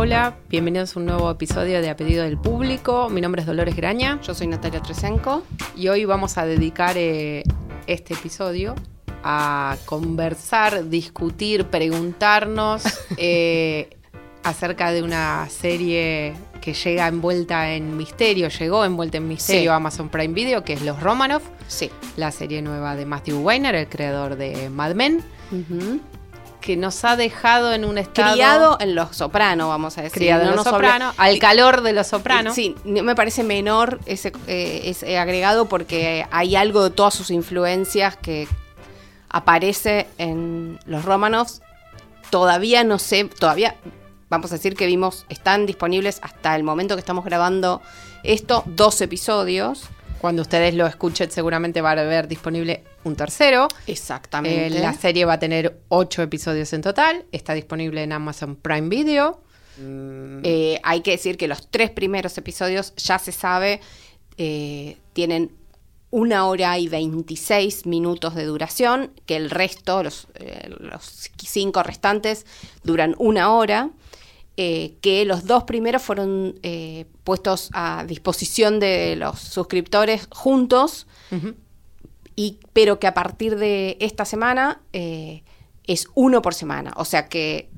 Hola, 0.00 0.36
bienvenidos 0.48 0.96
a 0.96 1.00
un 1.00 1.06
nuevo 1.06 1.30
episodio 1.30 1.80
de 1.80 1.90
A 1.90 1.96
Pedido 1.96 2.24
del 2.24 2.38
Público. 2.38 3.08
Mi 3.08 3.20
nombre 3.20 3.42
es 3.42 3.46
Dolores 3.46 3.76
Graña 3.76 4.20
Yo 4.22 4.34
soy 4.34 4.46
Natalia 4.46 4.80
Tresenco. 4.80 5.42
y 5.76 5.88
hoy 5.88 6.04
vamos 6.04 6.38
a 6.38 6.46
dedicar 6.46 6.96
eh, 6.96 7.44
este 7.86 8.14
episodio 8.14 8.74
a 9.22 9.76
conversar, 9.84 10.88
discutir, 10.88 11.66
preguntarnos 11.66 12.82
eh, 13.16 13.90
acerca 14.42 14.92
de 14.92 15.02
una 15.02 15.48
serie 15.50 16.34
que 16.60 16.74
llega 16.74 17.06
envuelta 17.06 17.70
en 17.72 17.96
misterio, 17.96 18.48
llegó 18.48 18.84
envuelta 18.84 19.16
en 19.18 19.28
misterio 19.28 19.62
Sí. 19.62 19.68
a 19.68 19.74
Amazon 19.76 20.08
Prime 20.08 20.34
Video, 20.34 20.64
que 20.64 20.74
es 20.74 20.82
Los 20.82 21.00
Romanoff, 21.02 21.42
Sí. 21.66 21.90
la 22.16 22.30
serie 22.30 22.62
nueva 22.62 22.96
de 22.96 23.06
Matthew 23.06 23.40
Weiner, 23.40 23.74
el 23.74 23.88
creador 23.88 24.36
de 24.36 24.68
Mad 24.70 24.94
Men, 24.94 25.22
que 26.60 26.76
nos 26.76 27.04
ha 27.04 27.16
dejado 27.16 27.72
en 27.72 27.84
un 27.84 27.98
estado... 27.98 28.32
Criado 28.34 28.76
en 28.80 28.94
Los 28.94 29.16
Soprano, 29.16 29.68
vamos 29.68 29.96
a 29.96 30.02
decir. 30.02 30.18
criado 30.18 30.42
en 30.50 30.56
Los 30.56 30.64
Soprano, 30.64 31.12
al 31.16 31.38
calor 31.38 31.80
de 31.82 31.92
Los 31.92 32.08
Soprano. 32.08 32.52
Sí, 32.52 32.74
no 32.84 33.02
me 33.04 33.14
parece 33.14 33.42
menor 33.44 34.00
ese, 34.06 34.32
eh, 34.46 34.82
ese 34.84 35.16
agregado 35.18 35.66
porque 35.68 36.26
hay 36.30 36.56
algo 36.56 36.84
de 36.84 36.90
todas 36.90 37.14
sus 37.14 37.30
influencias 37.30 38.16
que 38.16 38.48
aparece 39.30 40.06
en 40.18 40.78
los 40.86 41.04
Romanovs. 41.04 41.62
Todavía 42.30 42.84
no 42.84 42.98
sé, 42.98 43.24
todavía 43.24 43.76
vamos 44.28 44.52
a 44.52 44.56
decir 44.56 44.74
que 44.74 44.86
vimos, 44.86 45.26
están 45.28 45.66
disponibles 45.66 46.20
hasta 46.22 46.54
el 46.56 46.62
momento 46.62 46.94
que 46.94 47.00
estamos 47.00 47.24
grabando 47.24 47.82
esto, 48.22 48.62
dos 48.66 49.00
episodios. 49.00 49.84
Cuando 50.20 50.42
ustedes 50.42 50.74
lo 50.74 50.86
escuchen, 50.86 51.30
seguramente 51.30 51.80
va 51.80 51.90
a 51.90 51.92
haber 51.92 52.26
disponible 52.26 52.82
un 53.04 53.14
tercero. 53.14 53.68
Exactamente. 53.86 54.78
Eh, 54.78 54.80
la 54.80 54.92
serie 54.92 55.24
va 55.24 55.34
a 55.34 55.38
tener 55.38 55.80
ocho 55.88 56.22
episodios 56.22 56.72
en 56.72 56.82
total. 56.82 57.24
Está 57.30 57.54
disponible 57.54 58.02
en 58.02 58.12
Amazon 58.12 58.56
Prime 58.56 58.88
Video. 58.88 59.40
Eh, 59.80 60.80
hay 60.82 61.02
que 61.02 61.12
decir 61.12 61.36
que 61.36 61.46
los 61.46 61.68
tres 61.68 61.90
primeros 61.90 62.36
episodios 62.36 62.94
ya 62.96 63.18
se 63.18 63.32
sabe, 63.32 63.80
eh, 64.36 64.96
tienen 65.12 65.52
una 66.10 66.46
hora 66.46 66.78
y 66.78 66.88
26 66.88 67.86
minutos 67.86 68.34
de 68.34 68.44
duración, 68.44 69.12
que 69.26 69.36
el 69.36 69.50
resto, 69.50 70.02
los, 70.02 70.26
eh, 70.34 70.70
los 70.78 71.30
cinco 71.36 71.82
restantes, 71.82 72.46
duran 72.82 73.14
una 73.18 73.52
hora. 73.52 73.90
Eh, 74.60 74.96
que 75.00 75.24
los 75.24 75.46
dos 75.46 75.62
primeros 75.62 76.02
fueron 76.02 76.58
eh, 76.64 77.06
puestos 77.22 77.70
a 77.72 78.04
disposición 78.08 78.80
de 78.80 79.14
los 79.16 79.38
suscriptores 79.38 80.26
juntos, 80.30 81.06
y, 82.34 82.58
pero 82.72 82.98
que 82.98 83.06
a 83.06 83.14
partir 83.14 83.56
de 83.56 83.96
esta 84.00 84.24
semana 84.24 84.80
eh, 84.92 85.42
es 85.86 86.08
uno 86.14 86.42
por 86.42 86.54
semana. 86.54 86.92
O 86.96 87.04
sea 87.04 87.28
que 87.28 87.68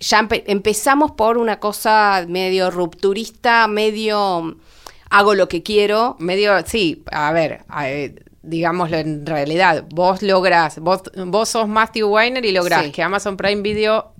ya 0.00 0.20
empe- 0.22 0.44
empezamos 0.46 1.12
por 1.12 1.36
una 1.38 1.60
cosa 1.60 2.24
medio 2.28 2.70
rupturista, 2.70 3.66
medio 3.68 4.40
mm, 4.42 4.56
hago 5.10 5.34
lo 5.34 5.48
que 5.48 5.62
quiero. 5.62 6.16
Medio, 6.18 6.52
sí, 6.66 7.02
a 7.10 7.30
ver, 7.32 7.64
digámoslo 8.42 8.96
en 8.98 9.26
realidad. 9.26 9.84
Vos 9.90 10.22
lográs, 10.22 10.78
vos, 10.78 11.02
vos 11.26 11.48
sos 11.50 11.68
Matthew 11.68 12.08
Weiner 12.08 12.44
y 12.44 12.52
lográs 12.52 12.84
Sí. 12.86 12.92
que 12.92 13.02
Amazon 13.02 13.36
Prime 13.36 13.60
Video 13.62 14.12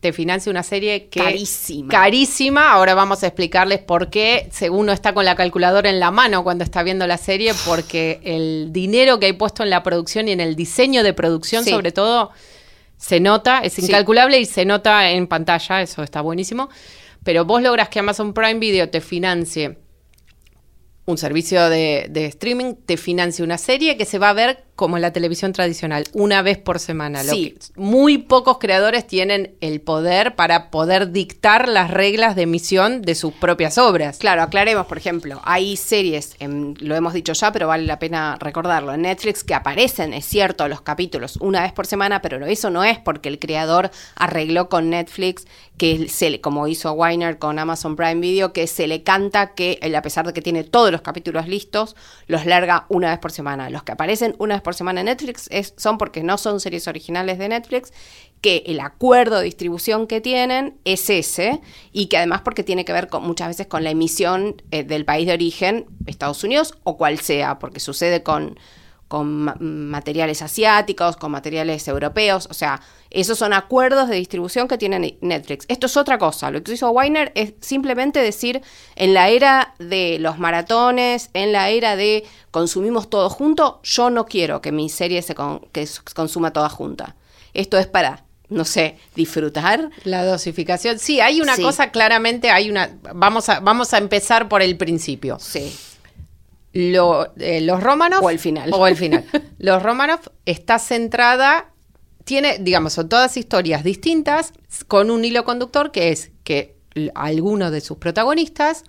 te 0.00 0.12
financie 0.12 0.50
una 0.50 0.62
serie 0.62 1.08
que 1.08 1.20
Carísima. 1.20 1.88
carísima. 1.90 2.72
Ahora 2.72 2.94
vamos 2.94 3.22
a 3.22 3.26
explicarles 3.28 3.78
por 3.80 4.10
qué, 4.10 4.48
según 4.50 4.86
no 4.86 4.92
está 4.92 5.12
con 5.14 5.24
la 5.24 5.34
calculadora 5.36 5.90
en 5.90 6.00
la 6.00 6.10
mano 6.10 6.42
cuando 6.44 6.64
está 6.64 6.82
viendo 6.82 7.06
la 7.06 7.18
serie, 7.18 7.52
porque 7.66 8.20
el 8.24 8.68
dinero 8.72 9.18
que 9.20 9.26
hay 9.26 9.32
puesto 9.34 9.62
en 9.62 9.70
la 9.70 9.82
producción 9.82 10.28
y 10.28 10.32
en 10.32 10.40
el 10.40 10.56
diseño 10.56 11.02
de 11.02 11.12
producción, 11.12 11.64
Sí. 11.64 11.70
sobre 11.70 11.92
todo, 11.92 12.30
se 12.96 13.20
nota, 13.20 13.60
es 13.60 13.74
Sí. 13.74 13.82
incalculable 13.82 14.38
y 14.40 14.44
se 14.46 14.64
nota 14.64 15.10
en 15.10 15.26
pantalla, 15.26 15.82
eso 15.82 16.02
está 16.02 16.20
buenísimo. 16.20 16.68
Pero 17.22 17.44
vos 17.44 17.60
logras 17.62 17.88
que 17.88 17.98
Amazon 17.98 18.32
Prime 18.32 18.54
Video 18.60 18.88
te 18.88 19.00
financie 19.00 19.78
un 21.06 21.18
servicio 21.18 21.68
de, 21.70 22.06
de 22.10 22.26
streaming, 22.26 22.74
te 22.84 22.96
financie 22.96 23.44
una 23.44 23.58
serie 23.58 23.96
que 23.96 24.04
se 24.04 24.18
va 24.18 24.30
a 24.30 24.32
ver 24.32 24.64
como 24.74 24.96
en 24.96 25.02
la 25.02 25.12
televisión 25.12 25.54
tradicional, 25.54 26.04
una 26.12 26.42
vez 26.42 26.58
por 26.58 26.78
semana. 26.80 27.22
Lo 27.22 27.32
Sí. 27.32 27.52
que- 27.52 27.80
muy 27.80 28.18
pocos 28.18 28.58
creadores 28.58 29.06
tienen 29.06 29.54
el 29.62 29.80
poder 29.80 30.34
para 30.34 30.70
poder 30.70 31.12
dictar 31.12 31.66
las 31.68 31.90
reglas 31.90 32.36
de 32.36 32.42
emisión 32.42 33.00
de 33.00 33.14
sus 33.14 33.32
propias 33.32 33.78
obras. 33.78 34.18
Claro, 34.18 34.42
aclaremos, 34.42 34.84
por 34.86 34.98
ejemplo, 34.98 35.40
hay 35.44 35.78
series, 35.78 36.34
en- 36.40 36.74
lo 36.80 36.94
hemos 36.94 37.14
dicho 37.14 37.32
ya, 37.32 37.52
pero 37.52 37.68
vale 37.68 37.84
la 37.86 37.98
pena 37.98 38.36
recordarlo, 38.38 38.92
en 38.92 39.02
Netflix 39.02 39.44
que 39.44 39.54
aparecen, 39.54 40.12
es 40.12 40.26
cierto, 40.26 40.68
los 40.68 40.82
capítulos 40.82 41.38
una 41.40 41.62
vez 41.62 41.72
por 41.72 41.86
semana, 41.86 42.20
pero 42.20 42.44
eso 42.44 42.68
no 42.68 42.84
es 42.84 42.98
porque 42.98 43.30
el 43.30 43.38
creador 43.38 43.90
arregló 44.16 44.68
con 44.68 44.90
Netflix, 44.90 45.46
que 45.78 46.08
se 46.08 46.28
le, 46.30 46.40
como 46.42 46.68
hizo 46.68 46.92
Weiner 46.92 47.38
con 47.38 47.58
Amazon 47.58 47.96
Prime 47.96 48.16
Video, 48.16 48.52
que 48.52 48.66
se 48.66 48.86
le 48.86 49.02
canta 49.02 49.54
que, 49.54 49.78
a 49.96 50.02
pesar 50.02 50.26
de 50.26 50.32
que 50.34 50.42
tiene 50.42 50.64
todos 50.64 50.90
los 50.92 50.95
capítulos 51.02 51.48
listos, 51.48 51.96
los 52.26 52.46
larga 52.46 52.86
una 52.88 53.10
vez 53.10 53.18
por 53.18 53.32
semana. 53.32 53.70
Los 53.70 53.82
que 53.82 53.92
aparecen 53.92 54.34
una 54.38 54.54
vez 54.54 54.62
por 54.62 54.74
semana 54.74 55.00
en 55.00 55.06
Netflix 55.06 55.48
son 55.76 55.98
porque 55.98 56.22
no 56.22 56.38
son 56.38 56.60
series 56.60 56.88
originales 56.88 57.38
de 57.38 57.48
Netflix, 57.48 57.92
que 58.40 58.62
el 58.66 58.80
acuerdo 58.80 59.38
de 59.38 59.44
distribución 59.44 60.06
que 60.06 60.20
tienen 60.20 60.78
es 60.84 61.08
ese 61.10 61.60
y 61.92 62.06
que 62.06 62.18
además 62.18 62.42
porque 62.42 62.62
tiene 62.62 62.84
que 62.84 62.92
ver 62.92 63.08
con, 63.08 63.24
muchas 63.26 63.48
veces 63.48 63.66
con 63.66 63.82
la 63.82 63.90
emisión 63.90 64.62
eh, 64.70 64.84
del 64.84 65.04
país 65.04 65.26
de 65.26 65.32
origen, 65.32 65.86
Estados 66.06 66.44
Unidos 66.44 66.74
o 66.84 66.96
cual 66.96 67.18
sea, 67.18 67.58
porque 67.58 67.80
sucede 67.80 68.22
con, 68.22 68.58
con 69.08 69.28
ma- 69.44 69.56
materiales 69.60 70.42
asiáticos, 70.42 71.16
con 71.16 71.30
materiales 71.30 71.86
europeos, 71.88 72.48
o 72.50 72.54
sea, 72.54 72.80
esos 73.10 73.38
son 73.38 73.52
acuerdos 73.52 74.08
de 74.08 74.16
distribución 74.16 74.66
que 74.66 74.78
tiene 74.78 75.16
Netflix. 75.20 75.64
Esto 75.68 75.86
es 75.86 75.96
otra 75.96 76.18
cosa, 76.18 76.50
lo 76.50 76.62
que 76.62 76.72
hizo 76.72 76.90
Weiner 76.90 77.30
es 77.36 77.54
simplemente 77.60 78.18
decir, 78.20 78.62
en 78.96 79.14
la 79.14 79.28
era 79.28 79.74
de 79.78 80.18
los 80.20 80.38
maratones, 80.38 81.30
en 81.34 81.52
la 81.52 81.68
era 81.70 81.94
de 81.96 82.24
consumimos 82.50 83.08
todo 83.08 83.30
junto, 83.30 83.80
yo 83.84 84.10
no 84.10 84.26
quiero 84.26 84.60
que 84.60 84.72
mi 84.72 84.88
serie 84.88 85.22
se 85.22 85.34
con- 85.34 85.60
que 85.72 85.88
consuma 86.14 86.52
toda 86.52 86.68
junta. 86.68 87.14
Esto 87.54 87.78
es 87.78 87.86
para, 87.86 88.24
no 88.48 88.64
sé, 88.64 88.98
disfrutar. 89.14 89.90
La 90.04 90.24
dosificación. 90.24 90.98
Sí, 90.98 91.20
hay 91.20 91.40
una 91.40 91.56
Sí. 91.56 91.62
cosa 91.62 91.90
claramente, 91.90 92.50
hay 92.50 92.68
una. 92.70 92.90
Vamos 93.14 93.48
a, 93.48 93.60
vamos 93.60 93.94
a 93.94 93.98
empezar 93.98 94.48
por 94.48 94.62
el 94.62 94.76
principio. 94.76 95.38
Sí. 95.40 95.74
Lo- 96.76 97.32
eh, 97.38 97.60
los 97.62 97.82
Romanov. 97.82 98.22
O 98.24 98.30
el 98.30 98.38
final. 98.38 98.70
O 98.72 98.86
el 98.86 98.96
final. 98.96 99.24
los 99.58 99.82
Romanov 99.82 100.20
está 100.44 100.78
centrada. 100.78 101.70
Tiene, 102.24 102.58
digamos, 102.58 102.92
son 102.92 103.08
todas 103.08 103.36
historias 103.36 103.84
distintas 103.84 104.52
con 104.88 105.10
un 105.10 105.24
hilo 105.24 105.44
conductor 105.44 105.90
que 105.92 106.10
es 106.10 106.32
que 106.44 106.76
alguno 107.14 107.70
de 107.70 107.80
sus 107.80 107.98
protagonistas 107.98 108.82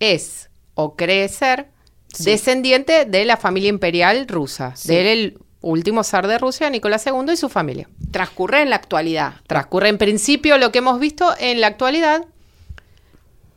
es 0.00 0.50
o 0.74 0.96
cree 0.96 1.28
ser 1.28 1.68
Sí. 2.12 2.24
descendiente 2.26 3.06
de 3.06 3.24
la 3.24 3.36
familia 3.36 3.68
imperial 3.68 4.28
rusa, 4.28 4.74
Sí. 4.76 4.86
del 4.94 5.38
último 5.60 6.04
zar 6.04 6.28
de 6.28 6.38
Rusia, 6.38 6.70
Nicolás 6.70 7.04
II, 7.06 7.32
y 7.32 7.36
su 7.36 7.48
familia. 7.48 7.88
Transcurre 8.12 8.62
en 8.62 8.70
la 8.70 8.76
actualidad. 8.76 9.34
Transcurre 9.48 9.88
en 9.88 9.98
principio 9.98 10.56
lo 10.58 10.70
que 10.70 10.78
hemos 10.78 11.00
visto 11.00 11.34
en 11.40 11.60
la 11.60 11.66
actualidad. 11.66 12.24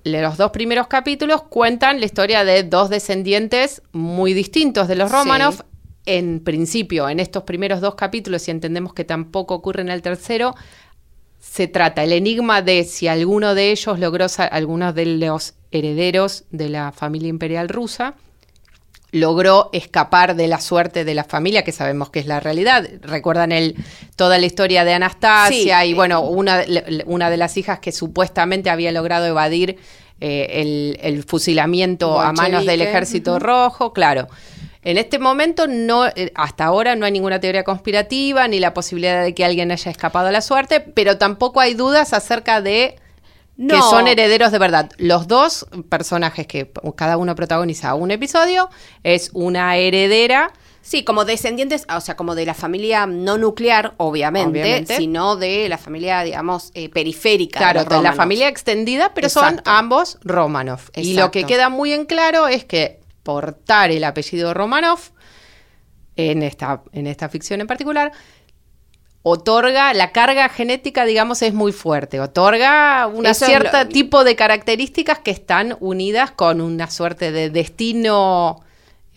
Los 0.08 0.38
dos 0.38 0.52
primeros 0.52 0.88
capítulos 0.88 1.44
cuentan 1.44 2.00
la 2.00 2.06
historia 2.06 2.44
de 2.44 2.64
dos 2.64 2.90
descendientes 2.90 3.82
muy 3.92 4.34
distintos 4.34 4.88
de 4.88 4.96
los 4.96 5.10
Sí. 5.10 5.16
Romanov. 5.18 5.66
En 6.06 6.40
principio, 6.42 7.10
en 7.10 7.20
estos 7.20 7.44
primeros 7.44 7.82
dos 7.82 7.96
capítulos, 7.96 8.48
y 8.48 8.52
entendemos 8.52 8.94
que 8.94 9.04
tampoco 9.04 9.56
ocurre 9.56 9.82
en 9.82 9.90
el 9.90 10.02
tercero, 10.02 10.56
se 11.40 11.68
trata 11.68 12.04
el 12.04 12.14
enigma 12.14 12.62
de 12.62 12.86
si 12.86 13.10
alguno 13.10 13.56
de 13.56 13.72
ellos 13.72 14.00
logró, 14.00 14.28
algunos 14.52 14.96
de 14.96 15.06
los 15.06 15.56
herederos 15.72 16.46
de 16.50 16.70
la 16.70 16.94
familia 16.94 17.28
imperial 17.28 17.68
rusa, 17.68 18.16
logró 19.12 19.70
escapar 19.72 20.36
de 20.36 20.48
la 20.48 20.60
suerte 20.60 21.06
de 21.06 21.14
la 21.16 21.24
familia, 21.24 21.64
que 21.64 21.72
sabemos 21.72 22.10
que 22.10 22.20
es 22.20 22.26
la 22.28 22.40
realidad. 22.40 22.88
Recuerdan 23.02 23.52
el, 23.52 23.76
toda 24.16 24.38
la 24.38 24.46
historia 24.46 24.84
de 24.84 24.94
Anastasia 24.94 25.82
Sí. 25.82 25.88
y 25.90 25.94
bueno, 25.94 26.22
una, 26.22 26.58
de- 26.58 27.04
una 27.06 27.30
de 27.30 27.38
las 27.38 27.56
hijas 27.58 27.80
que 27.80 27.92
supuestamente 27.92 28.70
había 28.70 28.92
logrado 28.92 29.26
evadir 29.26 29.78
eh, 30.20 30.48
el, 30.62 30.98
el 31.02 31.24
fusilamiento 31.24 32.20
a 32.20 32.34
manos 32.34 32.66
del 32.66 32.82
ejército 32.82 33.40
rojo, 33.40 33.94
claro. 33.94 34.28
En 34.84 34.98
este 34.98 35.20
momento, 35.20 35.68
no, 35.68 36.08
eh, 36.08 36.32
hasta 36.36 36.66
ahora 36.66 36.96
no 36.96 37.06
hay 37.06 37.12
ninguna 37.12 37.40
teoría 37.40 37.64
conspirativa 37.64 38.48
ni 38.48 38.60
la 38.60 38.74
posibilidad 38.74 39.22
de 39.24 39.34
que 39.34 39.44
alguien 39.46 39.72
haya 39.72 39.92
escapado 39.92 40.28
a 40.28 40.32
la 40.32 40.42
suerte, 40.42 40.80
pero 40.80 41.18
tampoco 41.18 41.60
hay 41.60 41.74
dudas 41.74 42.14
acerca 42.14 42.62
de 42.62 42.96
que 43.58 43.64
No. 43.64 43.90
son 43.90 44.08
herederos 44.08 44.52
de 44.52 44.60
verdad. 44.60 44.92
Los 44.98 45.28
dos 45.28 45.66
personajes 45.90 46.46
que 46.48 46.72
cada 46.96 47.18
uno 47.18 47.36
protagoniza 47.36 47.96
un 47.96 48.12
episodio 48.12 48.70
es 49.04 49.32
una 49.34 49.76
heredera. 49.78 50.54
Sí, 50.82 51.04
como 51.04 51.26
descendientes, 51.26 51.86
o 51.94 52.00
sea, 52.00 52.16
como 52.16 52.34
de 52.34 52.46
la 52.46 52.54
familia 52.54 53.06
no 53.08 53.38
nuclear, 53.38 53.96
obviamente, 53.98 54.62
Obviamente. 54.62 54.96
sino 54.96 55.36
de 55.36 55.68
la 55.68 55.78
familia, 55.78 56.22
digamos, 56.24 56.72
eh, 56.76 56.88
periférica. 56.88 57.60
Claro, 57.60 57.84
de 57.84 58.02
la 58.02 58.14
familia 58.14 58.48
extendida, 58.48 59.14
pero 59.14 59.28
son 59.28 59.62
ambos 59.66 60.18
Romanov. 60.24 60.80
Y 60.96 61.16
lo 61.16 61.30
que 61.32 61.44
queda 61.44 61.68
muy 61.70 61.92
en 61.92 62.06
claro 62.06 62.48
es 62.48 62.64
que 62.64 63.02
portar 63.24 63.92
el 63.92 64.06
apellido 64.06 64.54
Romanov 64.54 65.00
en 66.16 66.42
esta, 66.42 66.82
en 66.94 67.08
esta 67.08 67.28
ficción 67.28 67.60
en 67.60 67.68
particular 67.68 68.12
otorga, 69.30 69.94
la 69.94 70.12
carga 70.12 70.50
genética, 70.50 71.06
digamos, 71.06 71.42
es 71.42 71.54
muy 71.54 71.72
fuerte. 71.72 72.20
Otorga 72.20 73.08
un 73.08 73.26
cierto 73.34 73.78
lo- 73.78 73.88
tipo 73.88 74.24
de 74.24 74.36
características 74.36 75.20
que 75.20 75.32
están 75.32 75.76
unidas 75.80 76.32
con 76.32 76.62
una 76.62 76.90
suerte 76.90 77.32
de 77.32 77.50
destino 77.50 78.62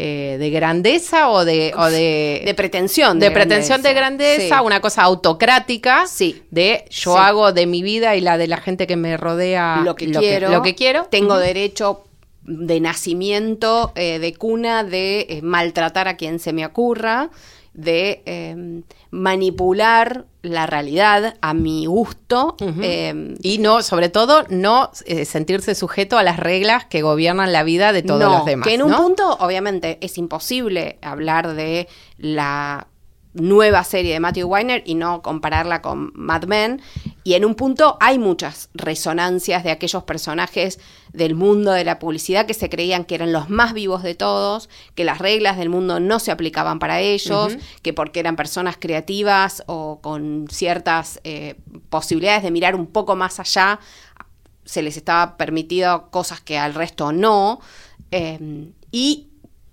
eh, 0.02 0.36
de 0.38 0.48
grandeza 0.48 1.28
o 1.28 1.44
de... 1.44 1.74
O 1.76 1.84
de, 1.90 2.40
De 2.46 2.54
pretensión. 2.54 3.18
de 3.20 3.30
pretensión 3.30 3.82
de 3.82 3.92
grandeza, 3.92 4.58
Sí. 4.58 4.64
una 4.64 4.80
cosa 4.80 5.02
autocrática 5.02 6.06
Sí. 6.06 6.42
de 6.50 6.86
yo 6.88 7.12
Sí. 7.12 7.18
hago 7.20 7.52
de 7.52 7.66
mi 7.66 7.82
vida 7.82 8.16
y 8.16 8.22
la 8.22 8.38
de 8.38 8.46
la 8.46 8.56
gente 8.56 8.86
que 8.86 8.96
me 8.96 9.18
rodea 9.18 9.82
lo 9.84 9.94
que 9.96 10.10
quiero. 10.10 10.48
lo 10.50 10.62
que 10.62 10.74
quiero. 10.74 11.04
Tengo 11.10 11.36
derecho 11.36 12.04
de 12.44 12.80
nacimiento, 12.80 13.92
eh, 13.94 14.18
de 14.18 14.34
cuna, 14.34 14.84
de 14.84 15.26
eh, 15.28 15.40
maltratar 15.42 16.08
a 16.08 16.16
quien 16.16 16.38
se 16.38 16.54
me 16.54 16.64
ocurra, 16.64 17.28
de 17.74 18.22
eh, 18.24 18.80
manipular 19.10 20.26
la 20.42 20.66
realidad 20.66 21.34
a 21.40 21.54
mi 21.54 21.86
gusto. 21.86 22.56
Eh, 22.60 23.34
y 23.42 23.58
no, 23.58 23.82
sobre 23.82 24.08
todo, 24.08 24.44
no 24.48 24.90
eh, 25.04 25.24
sentirse 25.24 25.74
sujeto 25.74 26.16
a 26.18 26.22
las 26.22 26.38
reglas 26.38 26.86
que 26.86 27.02
gobiernan 27.02 27.52
la 27.52 27.62
vida 27.62 27.92
de 27.92 28.02
todos 28.02 28.20
no, 28.20 28.38
los 28.38 28.44
demás. 28.44 28.66
Que 28.66 28.74
en 28.74 28.82
un 28.82 28.94
punto, 28.94 29.36
obviamente, 29.40 29.98
es 30.00 30.16
imposible 30.18 30.98
hablar 31.02 31.54
de 31.54 31.88
la 32.16 32.86
nueva 33.32 33.84
serie 33.84 34.12
de 34.12 34.20
Matthew 34.20 34.48
Weiner 34.48 34.82
y 34.84 34.94
no 34.94 35.22
compararla 35.22 35.82
con 35.82 36.12
Mad 36.14 36.44
Men. 36.44 36.82
Y 37.22 37.34
en 37.34 37.44
un 37.44 37.54
punto 37.54 37.96
hay 38.00 38.18
muchas 38.18 38.70
resonancias 38.74 39.62
de 39.62 39.70
aquellos 39.70 40.02
personajes 40.04 40.80
del 41.12 41.34
mundo 41.34 41.72
de 41.72 41.84
la 41.84 41.98
publicidad 41.98 42.46
que 42.46 42.54
se 42.54 42.68
creían 42.68 43.04
que 43.04 43.14
eran 43.14 43.32
los 43.32 43.48
más 43.48 43.72
vivos 43.72 44.02
de 44.02 44.14
todos, 44.14 44.68
que 44.94 45.04
las 45.04 45.18
reglas 45.18 45.58
del 45.58 45.68
mundo 45.68 46.00
no 46.00 46.18
se 46.18 46.32
aplicaban 46.32 46.78
para 46.78 47.00
ellos, 47.00 47.56
que 47.82 47.92
porque 47.92 48.20
eran 48.20 48.36
personas 48.36 48.76
creativas 48.78 49.62
o 49.66 50.00
con 50.00 50.46
ciertas 50.50 51.20
eh, 51.24 51.56
posibilidades 51.88 52.42
de 52.42 52.50
mirar 52.50 52.74
un 52.74 52.86
poco 52.86 53.16
más 53.16 53.38
allá, 53.38 53.80
se 54.64 54.82
les 54.82 54.96
estaba 54.96 55.36
permitido 55.36 56.10
cosas 56.10 56.40
que 56.40 56.58
al 56.58 56.74
resto 56.74 57.12
no. 57.12 57.60
Eh, 58.10 58.70
y 58.92 59.29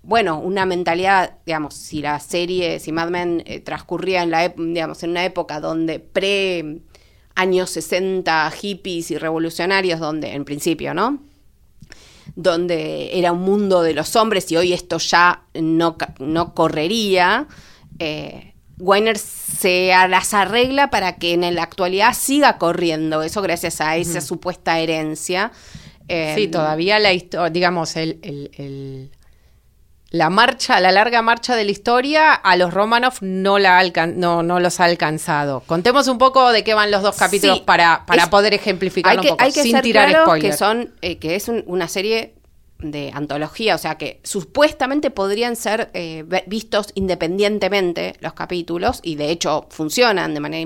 bueno, 0.08 0.38
una 0.40 0.64
mentalidad, 0.64 1.34
digamos, 1.44 1.74
si 1.74 2.00
la 2.00 2.18
serie, 2.18 2.80
si 2.80 2.92
Mad 2.92 3.10
Men 3.10 3.42
eh, 3.44 3.60
transcurría 3.60 4.22
en 4.22 4.30
la 4.30 4.48
digamos, 4.48 5.02
en 5.02 5.10
una 5.10 5.24
época 5.26 5.60
donde 5.60 6.00
pre 6.00 6.78
años 7.34 7.68
60 7.70 8.50
hippies 8.52 9.10
y 9.10 9.18
revolucionarios, 9.18 10.00
donde 10.00 10.32
en 10.32 10.46
principio, 10.46 10.94
¿no? 10.94 11.20
Donde 12.36 13.18
era 13.18 13.32
un 13.32 13.40
mundo 13.42 13.82
de 13.82 13.94
los 13.94 14.16
hombres 14.16 14.50
y 14.52 14.56
hoy 14.56 14.72
esto 14.72 14.98
ya 14.98 15.42
no, 15.54 15.96
no 16.18 16.54
correría. 16.54 17.46
Eh, 17.98 18.54
Weiner 18.78 19.18
se 19.18 19.88
las 20.08 20.32
arregla 20.34 20.88
para 20.88 21.16
que 21.16 21.34
en 21.34 21.54
la 21.54 21.62
actualidad 21.64 22.14
siga 22.14 22.58
corriendo, 22.58 23.22
eso 23.22 23.42
gracias 23.42 23.80
a 23.80 23.96
esa 23.96 24.20
supuesta 24.20 24.78
herencia. 24.78 25.52
Eh, 26.08 26.32
Sí, 26.36 26.48
todavía 26.48 26.98
la 26.98 27.12
historia, 27.12 27.50
digamos, 27.50 27.96
el, 27.96 28.18
el- 28.22 28.50
el- 28.56 29.10
la 30.10 30.30
marcha, 30.30 30.80
la 30.80 30.90
larga 30.90 31.20
marcha 31.20 31.54
de 31.54 31.64
la 31.64 31.70
historia, 31.70 32.32
a 32.32 32.56
los 32.56 32.72
Romanov 32.72 33.14
no, 33.20 33.58
la 33.58 33.78
alcan- 33.82 34.14
no, 34.14 34.42
no 34.42 34.58
los 34.58 34.80
ha 34.80 34.84
alcanzado. 34.86 35.60
Contemos 35.66 36.08
un 36.08 36.16
poco 36.18 36.50
de 36.50 36.64
qué 36.64 36.72
van 36.74 36.90
los 36.90 37.02
dos 37.02 37.16
capítulos 37.16 37.58
Sí, 37.58 37.62
para, 37.66 38.06
para 38.06 38.22
es- 38.22 38.28
poder 38.30 38.54
ejemplificar 38.54 39.12
hay 39.12 39.18
un 39.18 39.22
que, 39.22 39.28
poco, 39.28 39.44
hay 39.44 39.52
que 39.52 39.62
sin 39.62 39.72
ser 39.72 39.82
tirar 39.82 40.10
spoilers. 40.22 40.40
que 40.42 40.56
son 40.56 40.94
eh, 41.02 41.18
que 41.18 41.34
es 41.36 41.48
un- 41.48 41.62
una 41.66 41.88
serie 41.88 42.34
de 42.78 43.10
antología, 43.12 43.74
o 43.74 43.78
sea 43.78 43.98
que 43.98 44.20
supuestamente 44.22 45.10
podrían 45.10 45.56
ser 45.56 45.90
eh, 45.94 46.24
vistos 46.46 46.92
independientemente 46.94 48.14
los 48.20 48.34
capítulos 48.34 49.00
y 49.02 49.16
de 49.16 49.30
hecho 49.30 49.66
funcionan 49.70 50.32
de 50.32 50.40
manera 50.40 50.60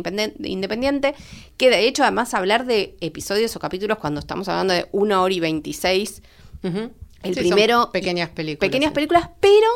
independiente, 0.44 1.14
que 1.56 1.70
de 1.70 1.86
hecho 1.88 2.02
además 2.02 2.34
hablar 2.34 2.66
de 2.66 2.96
episodios 3.00 3.56
o 3.56 3.60
capítulos 3.60 3.96
cuando 3.98 4.20
estamos 4.20 4.46
hablando 4.48 4.74
de 4.74 4.86
una 4.92 5.22
hora 5.22 5.32
y 5.34 5.40
26, 5.40 6.22
Ujú. 6.62 6.90
El 7.22 7.34
Sí, 7.34 7.40
son 7.40 7.50
primero... 7.50 7.90
pequeñas 7.92 8.30
películas. 8.30 8.68
Pequeñas 8.68 8.90
sí. 8.90 8.94
películas, 8.94 9.28
pero 9.40 9.68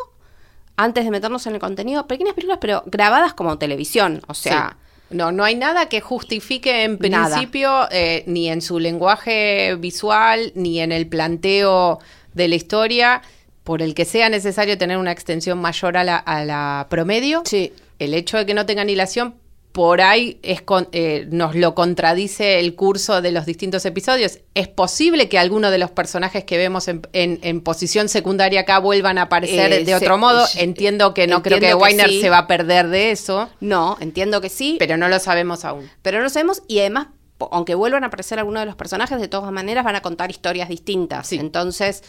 antes 0.76 1.04
de 1.04 1.10
meternos 1.10 1.46
en 1.46 1.54
el 1.54 1.60
contenido, 1.60 2.06
pequeñas 2.06 2.34
películas 2.34 2.58
pero 2.60 2.82
grabadas 2.86 3.34
como 3.34 3.58
televisión, 3.58 4.22
o 4.26 4.34
sea... 4.34 4.76
Sí. 4.78 4.82
No, 5.08 5.30
no 5.30 5.44
hay 5.44 5.54
nada 5.54 5.88
que 5.88 6.00
justifique 6.00 6.82
en 6.82 6.98
principio, 6.98 7.86
eh, 7.92 8.24
ni 8.26 8.48
en 8.48 8.60
su 8.60 8.80
lenguaje 8.80 9.76
visual, 9.76 10.50
ni 10.56 10.80
en 10.80 10.90
el 10.90 11.06
planteo 11.06 12.00
de 12.34 12.48
la 12.48 12.56
historia, 12.56 13.22
por 13.62 13.82
el 13.82 13.94
que 13.94 14.04
sea 14.04 14.28
necesario 14.30 14.76
tener 14.76 14.98
una 14.98 15.12
extensión 15.12 15.60
mayor 15.60 15.96
a 15.96 16.02
la, 16.02 16.16
a 16.16 16.44
la 16.44 16.88
promedio. 16.90 17.42
Sí. 17.44 17.72
El 18.00 18.14
hecho 18.14 18.36
de 18.36 18.46
que 18.46 18.54
no 18.54 18.66
tengan 18.66 18.90
hilación, 18.90 19.36
por 19.76 20.00
ahí 20.00 20.38
es 20.42 20.62
con- 20.62 20.88
eh, 20.92 21.26
nos 21.30 21.54
lo 21.54 21.74
contradice 21.74 22.60
el 22.60 22.74
curso 22.74 23.20
de 23.20 23.30
los 23.30 23.44
distintos 23.44 23.84
episodios. 23.84 24.38
Es 24.54 24.68
posible 24.68 25.28
que 25.28 25.38
algunos 25.38 25.70
de 25.70 25.76
los 25.76 25.90
personajes 25.90 26.44
que 26.44 26.56
vemos 26.56 26.88
en, 26.88 27.02
en- 27.12 27.38
en 27.42 27.60
posición 27.60 28.08
secundaria 28.08 28.62
acá 28.62 28.78
vuelvan 28.78 29.18
a 29.18 29.22
aparecer 29.24 29.70
Eh, 29.74 29.84
de 29.84 29.94
otro 29.94 30.14
se- 30.14 30.18
modo. 30.20 30.46
Entiendo 30.56 31.12
que 31.12 31.26
no 31.26 31.42
creo 31.42 31.60
que 31.60 31.66
que 31.66 31.74
Weiner 31.74 32.08
sí. 32.08 32.22
se 32.22 32.30
va 32.30 32.38
a 32.38 32.46
perder 32.46 32.88
de 32.88 33.10
eso, 33.10 33.50
No, 33.60 33.98
entiendo 34.00 34.40
que 34.40 34.48
sí, 34.48 34.76
pero 34.78 34.96
no 34.96 35.10
lo 35.10 35.18
sabemos 35.18 35.66
aún. 35.66 35.90
pero 36.00 36.16
no 36.16 36.24
lo 36.24 36.30
sabemos 36.30 36.62
y 36.68 36.78
además 36.78 37.08
aunque 37.50 37.74
vuelvan 37.74 38.02
a 38.04 38.06
aparecer 38.06 38.38
algunos 38.38 38.62
de 38.62 38.66
los 38.66 38.76
personajes 38.76 39.20
de 39.20 39.28
todas 39.28 39.52
maneras 39.52 39.84
van 39.84 39.94
a 39.96 40.00
contar 40.02 40.30
historias 40.30 40.68
distintas 40.68 41.26
Sí. 41.28 41.36
entonces 41.38 42.02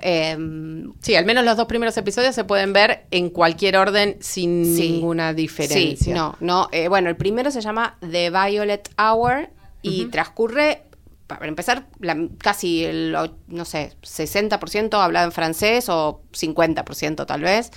em, 0.00 0.92
Sí, 1.00 1.14
al 1.14 1.24
menos 1.24 1.44
los 1.44 1.56
dos 1.56 1.66
primeros 1.66 1.96
episodios 1.96 2.34
se 2.34 2.44
pueden 2.44 2.72
ver 2.72 3.06
en 3.10 3.30
cualquier 3.30 3.76
orden 3.76 4.16
sin 4.20 4.64
Sí. 4.76 4.90
ninguna 4.92 5.32
diferencia. 5.34 5.96
sí 6.04 6.10
no 6.12 6.36
no 6.40 6.68
eh, 6.72 6.88
bueno 6.88 7.08
el 7.10 7.16
primero 7.16 7.50
se 7.50 7.60
llama 7.60 7.96
The 8.00 8.30
Violet 8.30 8.90
Hour 8.98 9.50
y 9.82 10.06
transcurre 10.06 10.82
para 11.26 11.46
empezar 11.46 11.86
la- 11.98 12.28
casi 12.38 12.84
el 12.84 13.16
no 13.48 13.64
sé 13.64 13.92
60% 14.02 14.94
hablado 15.00 15.26
en 15.26 15.32
francés 15.32 15.88
o 15.88 16.22
50% 16.32 17.26
tal 17.26 17.42
vez 17.42 17.70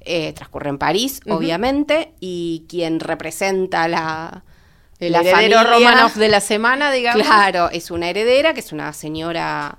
Eh, 0.00 0.32
transcurre 0.32 0.70
en 0.70 0.78
París 0.78 1.20
obviamente 1.28 2.14
y 2.20 2.64
quien 2.68 2.98
representa 3.00 3.88
la 3.88 4.44
El 5.00 5.12
la 5.12 5.20
heredero 5.20 5.58
familia- 5.60 5.64
Romanov 5.64 6.14
de 6.14 6.28
la 6.28 6.40
semana, 6.40 6.90
digamos. 6.92 7.22
Claro, 7.26 7.70
es 7.70 7.90
una 7.90 8.08
heredera, 8.10 8.54
que 8.54 8.60
es 8.60 8.72
una 8.72 8.92
señora 8.92 9.78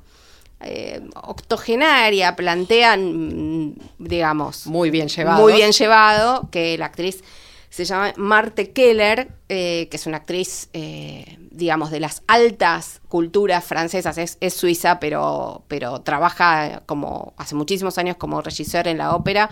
eh, 0.61 1.01
octogenaria, 1.15 2.35
plantean, 2.35 3.67
mm, 3.69 3.75
digamos, 3.97 4.67
Muy 4.67 4.89
bien 4.91 5.07
llevado. 5.07 5.41
muy 5.41 5.53
bien 5.53 5.71
llevado, 5.71 6.49
que 6.51 6.77
la 6.77 6.85
actriz 6.87 7.23
se 7.69 7.85
llama 7.85 8.13
Marte 8.17 8.71
Keller, 8.71 9.29
eh, 9.47 9.87
que 9.91 9.97
es 9.97 10.05
una 10.07 10.17
actriz, 10.17 10.69
eh, 10.73 11.37
digamos, 11.51 11.91
de 11.91 11.99
las 11.99 12.23
altas 12.27 12.99
culturas 13.07 13.63
francesas, 13.63 14.17
es, 14.17 14.37
es 14.41 14.53
suiza, 14.53 14.99
pero, 14.99 15.63
pero 15.67 16.01
trabaja 16.01 16.81
como 16.85 17.33
hace 17.37 17.55
muchísimos 17.55 17.97
años 17.97 18.17
como 18.17 18.41
regisseur 18.41 18.87
en 18.87 18.97
la 18.97 19.15
ópera 19.15 19.49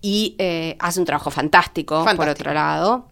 y 0.00 0.34
eh, 0.38 0.76
hace 0.80 0.98
un 1.00 1.06
trabajo 1.06 1.30
fantástico, 1.30 2.04
por 2.16 2.28
otro 2.28 2.52
lado 2.52 3.06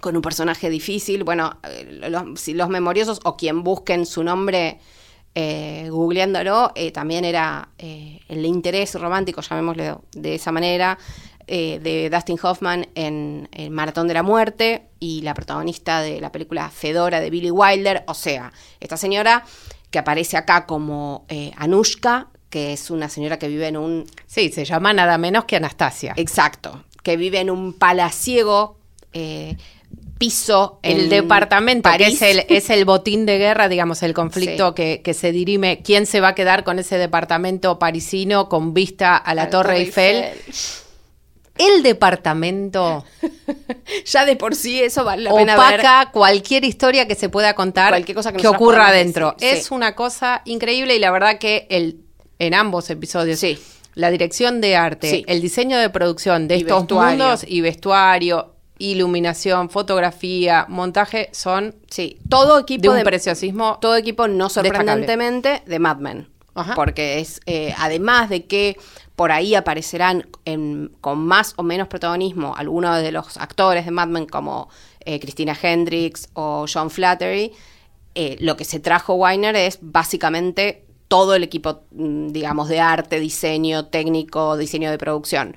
con 0.00 0.16
un 0.16 0.22
personaje 0.22 0.70
difícil. 0.70 1.24
Bueno, 1.24 1.58
eh, 1.62 2.08
los, 2.08 2.40
si 2.40 2.54
los 2.54 2.68
memoriosos 2.68 3.20
o 3.24 3.36
quien 3.36 3.62
busquen 3.62 4.06
su 4.06 4.24
nombre 4.24 4.78
eh, 5.36 5.86
googleándolo, 5.90 6.72
eh, 6.74 6.90
también 6.90 7.24
era 7.24 7.68
eh, 7.78 8.18
el 8.28 8.44
interés 8.44 8.94
romántico, 8.96 9.40
llamémoslo 9.42 10.02
de 10.12 10.34
esa 10.34 10.50
manera, 10.52 10.98
de 11.46 12.08
Dustin 12.12 12.38
Hoffman 12.40 12.86
en 12.94 13.48
El 13.50 13.72
Maratón 13.72 14.06
de 14.06 14.14
la 14.14 14.22
Muerte 14.22 14.86
y 15.00 15.22
la 15.22 15.34
protagonista 15.34 16.00
de 16.00 16.20
la 16.20 16.30
película 16.30 16.70
Fedora 16.70 17.18
de 17.18 17.28
Billy 17.28 17.50
Wilder. 17.50 18.04
O 18.06 18.14
sea, 18.14 18.52
esta 18.78 18.96
señora 18.96 19.44
que 19.90 19.98
aparece 19.98 20.36
acá 20.36 20.64
como 20.64 21.26
Anushka, 21.56 22.28
que 22.50 22.72
es 22.72 22.88
una 22.92 23.08
señora 23.08 23.40
que 23.40 23.48
vive 23.48 23.66
en 23.66 23.76
un 23.78 24.06
Sí, 24.28 24.52
se 24.52 24.64
llama 24.64 24.92
nada 24.92 25.18
menos 25.18 25.44
que 25.46 25.56
Anastasia. 25.56 26.14
Exacto, 26.16 26.84
que 27.02 27.16
vive 27.16 27.40
en 27.40 27.50
un 27.50 27.72
palaciego 27.72 28.78
piso 30.20 30.78
el 30.82 31.00
en 31.04 31.08
departamento, 31.08 31.88
París. 31.88 32.18
que 32.18 32.30
es 32.30 32.36
el, 32.36 32.44
es 32.56 32.68
el 32.68 32.84
botín 32.84 33.24
de 33.24 33.38
guerra, 33.38 33.68
digamos, 33.70 34.02
el 34.02 34.12
conflicto 34.12 34.68
Sí. 34.68 34.74
que, 34.74 35.00
que 35.02 35.14
se 35.14 35.32
dirime. 35.32 35.80
¿Quién 35.82 36.04
se 36.04 36.20
va 36.20 36.28
a 36.28 36.34
quedar 36.34 36.62
con 36.62 36.78
ese 36.78 36.98
departamento 36.98 37.78
parisino 37.78 38.50
con 38.50 38.74
vista 38.74 39.16
a 39.16 39.34
la, 39.34 39.48
Torre, 39.48 39.78
Eiffel? 39.78 40.26
El 41.58 41.82
departamento 41.82 43.04
Ya 44.06 44.24
de 44.24 44.36
por 44.36 44.54
sí 44.54 44.80
eso 44.80 45.04
vale 45.04 45.22
la 45.24 45.34
pena 45.34 45.56
ver. 45.56 45.80
opaca 45.80 46.10
cualquier 46.12 46.64
historia 46.64 47.06
que 47.08 47.14
se 47.14 47.28
pueda 47.28 47.54
contar 47.54 47.90
Cualquier 47.90 48.14
cosa 48.16 48.32
que 48.32 48.46
ocurra 48.46 48.88
adentro. 48.88 49.34
Es 49.40 49.70
una 49.70 49.94
cosa 49.94 50.42
increíble 50.44 50.96
y 50.96 50.98
la 50.98 51.10
verdad 51.10 51.38
que 51.38 51.66
el, 51.70 52.00
en 52.38 52.54
ambos 52.54 52.88
episodios, 52.90 53.38
Sí. 53.40 53.58
la 53.94 54.10
dirección 54.10 54.60
de 54.60 54.76
arte, 54.76 55.10
Sí. 55.10 55.24
el 55.26 55.40
diseño 55.40 55.78
de 55.78 55.90
producción 55.90 56.46
de 56.46 56.56
Y 56.56 56.60
estos 56.60 56.80
vestuario. 56.82 57.24
mundos 57.24 57.44
y 57.46 57.60
vestuario, 57.62 58.54
iluminación, 58.80 59.70
fotografía, 59.70 60.66
montaje 60.68 61.28
son 61.32 61.74
Sí, 61.88 62.18
todo 62.28 62.58
equipo 62.58 62.82
de 62.82 62.88
un 62.88 62.96
de, 62.96 63.04
preciosismo 63.04 63.78
todo 63.80 63.94
equipo 63.94 64.26
no 64.26 64.48
sorprendentemente 64.48 65.62
de 65.66 65.78
Mad 65.78 65.98
Men. 65.98 66.28
Ajá. 66.54 66.74
Porque 66.74 67.20
es, 67.20 67.40
eh, 67.46 67.72
además 67.78 68.28
de 68.28 68.46
que 68.46 68.76
por 69.14 69.30
ahí 69.32 69.54
aparecerán 69.54 70.26
en- 70.44 70.90
con 71.00 71.18
más 71.18 71.52
o 71.56 71.62
menos 71.62 71.86
protagonismo 71.88 72.54
algunos 72.56 73.00
de 73.02 73.12
los 73.12 73.36
actores 73.36 73.84
de 73.84 73.90
Mad 73.92 74.08
Men 74.08 74.26
como 74.26 74.68
eh, 75.04 75.20
Christina 75.20 75.56
Hendricks 75.60 76.28
o 76.34 76.66
John 76.72 76.90
Flattery, 76.90 77.52
eh, 78.14 78.36
lo 78.40 78.56
que 78.56 78.64
se 78.64 78.80
trajo 78.80 79.14
Weiner 79.14 79.54
es 79.56 79.78
básicamente 79.80 80.84
todo 81.08 81.34
el 81.34 81.42
equipo, 81.42 81.82
mm, 81.92 82.28
digamos, 82.28 82.68
de 82.68 82.80
arte, 82.80 83.18
diseño 83.20 83.86
técnico, 83.86 84.56
diseño 84.56 84.90
de 84.90 84.98
producción. 84.98 85.56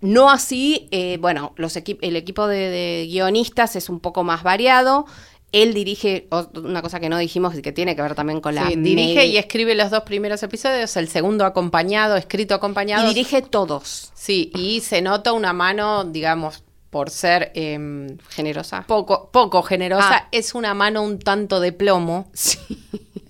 No 0.00 0.30
así, 0.30 0.88
eh, 0.90 1.18
bueno, 1.20 1.52
los 1.56 1.76
equi- 1.76 1.98
el 2.02 2.14
equipo 2.16 2.46
de, 2.46 2.56
de 2.70 3.06
guionistas 3.10 3.74
es 3.76 3.88
un 3.88 4.00
poco 4.00 4.22
más 4.24 4.42
variado. 4.42 5.06
Él 5.50 5.72
dirige, 5.72 6.28
una 6.62 6.82
cosa 6.82 7.00
que 7.00 7.08
no 7.08 7.16
dijimos 7.16 7.54
y 7.56 7.62
que 7.62 7.72
tiene 7.72 7.96
que 7.96 8.02
ver 8.02 8.14
también 8.14 8.40
con 8.42 8.54
la... 8.54 8.66
Sí, 8.68 8.76
dirige 8.76 9.24
y 9.26 9.38
escribe 9.38 9.74
los 9.74 9.90
dos 9.90 10.02
primeros 10.02 10.42
episodios, 10.42 10.94
el 10.98 11.08
segundo 11.08 11.46
acompañado, 11.46 12.16
escrito 12.16 12.54
acompañado. 12.54 13.06
y 13.10 13.14
dirige 13.14 13.40
todos. 13.40 14.10
Sí, 14.14 14.52
y 14.54 14.80
se 14.80 15.00
nota 15.00 15.32
una 15.32 15.54
mano, 15.54 16.04
digamos, 16.04 16.62
por 16.90 17.08
ser 17.08 17.50
em, 17.54 18.18
Generosa. 18.28 18.84
poco, 18.86 19.30
poco 19.32 19.62
generosa, 19.62 20.16
Ah. 20.24 20.28
es 20.32 20.54
una 20.54 20.74
mano 20.74 21.02
un 21.02 21.18
tanto 21.18 21.60
de 21.60 21.72
plomo. 21.72 22.30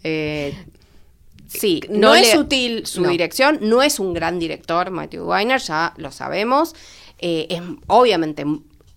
Eh, 0.05 0.55
Sí, 1.49 1.81
No 1.89 2.09
no, 2.09 2.15
le- 2.15 2.21
es 2.21 2.31
sutil 2.33 2.87
su 2.87 3.01
no. 3.03 3.09
dirección, 3.09 3.59
no 3.63 3.83
es 3.83 3.99
un 3.99 4.13
gran 4.15 4.39
director, 4.39 4.91
Matthew 4.91 5.25
Weiner, 5.29 5.61
ya 5.61 5.95
lo 5.97 6.13
sabemos. 6.13 6.75
Eh, 7.19 7.47
es 7.51 7.63
obviamente 7.89 8.45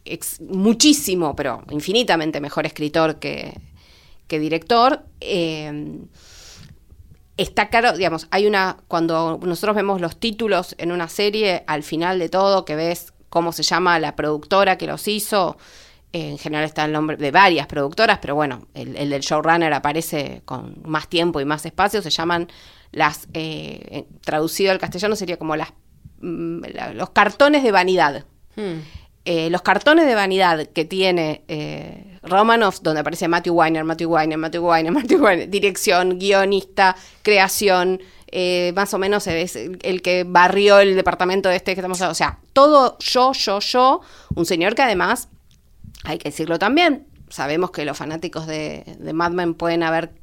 ex- 0.05 0.41
muchísimo, 0.41 1.35
pero 1.35 1.63
infinitamente 1.71 2.39
mejor 2.41 2.65
escritor 2.65 3.19
que, 3.19 3.53
que 4.27 4.37
director. 4.39 5.03
Eh, 5.21 5.97
está 7.37 7.69
claro, 7.69 7.97
digamos, 7.97 8.27
hay 8.31 8.45
una, 8.45 8.77
cuando 8.87 9.39
nosotros 9.41 9.75
vemos 9.75 10.01
los 10.01 10.17
títulos 10.19 10.75
en 10.77 10.91
una 10.91 11.07
serie, 11.07 11.63
al 11.67 11.83
final 11.83 12.19
de 12.19 12.29
todo, 12.29 12.65
que 12.65 12.75
ves 12.75 13.13
cómo 13.29 13.51
se 13.53 13.63
llama 13.63 13.97
la 13.99 14.15
productora 14.15 14.77
que 14.77 14.87
los 14.87 15.07
hizo, 15.07 15.57
en 16.13 16.37
general 16.37 16.65
está 16.65 16.85
el 16.85 16.91
nombre 16.91 17.17
de 17.17 17.31
varias 17.31 17.67
productoras, 17.67 18.19
pero 18.21 18.35
bueno, 18.35 18.67
el, 18.73 18.95
el 18.97 19.09
del 19.09 19.21
showrunner 19.21 19.73
aparece 19.73 20.41
con 20.45 20.75
más 20.85 21.07
tiempo 21.07 21.39
y 21.39 21.45
más 21.45 21.65
espacio, 21.65 22.01
se 22.01 22.09
llaman 22.09 22.47
las, 22.91 23.27
eh, 23.33 24.05
traducido 24.21 24.71
al 24.71 24.79
castellano 24.79 25.15
sería 25.15 25.37
como 25.37 25.55
las, 25.55 25.73
mm, 26.19 26.61
los 26.93 27.09
cartones 27.11 27.63
de 27.63 27.71
vanidad. 27.71 28.25
hmm. 28.55 29.01
Eh, 29.23 29.51
los 29.51 29.61
cartones 29.61 30.07
de 30.07 30.15
vanidad 30.15 30.65
que 30.69 30.83
tiene 30.83 31.43
eh, 31.47 32.17
Romanoff, 32.23 32.79
donde 32.81 33.01
aparece 33.01 33.27
Matthew 33.27 33.53
Weiner, 33.53 33.83
Matthew 33.83 34.11
Weiner, 34.11 34.35
Matthew 34.35 34.67
Weiner, 34.67 34.91
Matthew 34.93 35.23
Weiner, 35.23 35.47
dirección, 35.47 36.17
guionista, 36.17 36.95
creación, 37.21 38.01
eh, 38.31 38.73
más 38.75 38.95
o 38.95 38.97
menos 38.97 39.27
es 39.27 39.55
el, 39.55 40.01
que 40.01 40.23
barrió 40.23 40.79
el 40.79 40.95
departamento 40.95 41.51
este 41.51 41.75
que 41.75 41.81
estamos, 41.81 42.01
o 42.01 42.15
sea, 42.15 42.39
todo 42.53 42.97
yo, 42.97 43.33
yo, 43.33 43.59
yo, 43.59 44.01
un 44.33 44.45
señor 44.47 44.73
que 44.73 44.81
además, 44.81 45.29
hay 46.03 46.17
que 46.17 46.29
decirlo 46.29 46.59
también, 46.59 47.07
sabemos 47.29 47.71
que 47.71 47.85
los 47.85 47.97
fanáticos 47.97 48.47
de, 48.47 48.97
de 48.99 49.13
Mad 49.13 49.31
Men 49.31 49.53
pueden 49.53 49.83
haber 49.83 50.13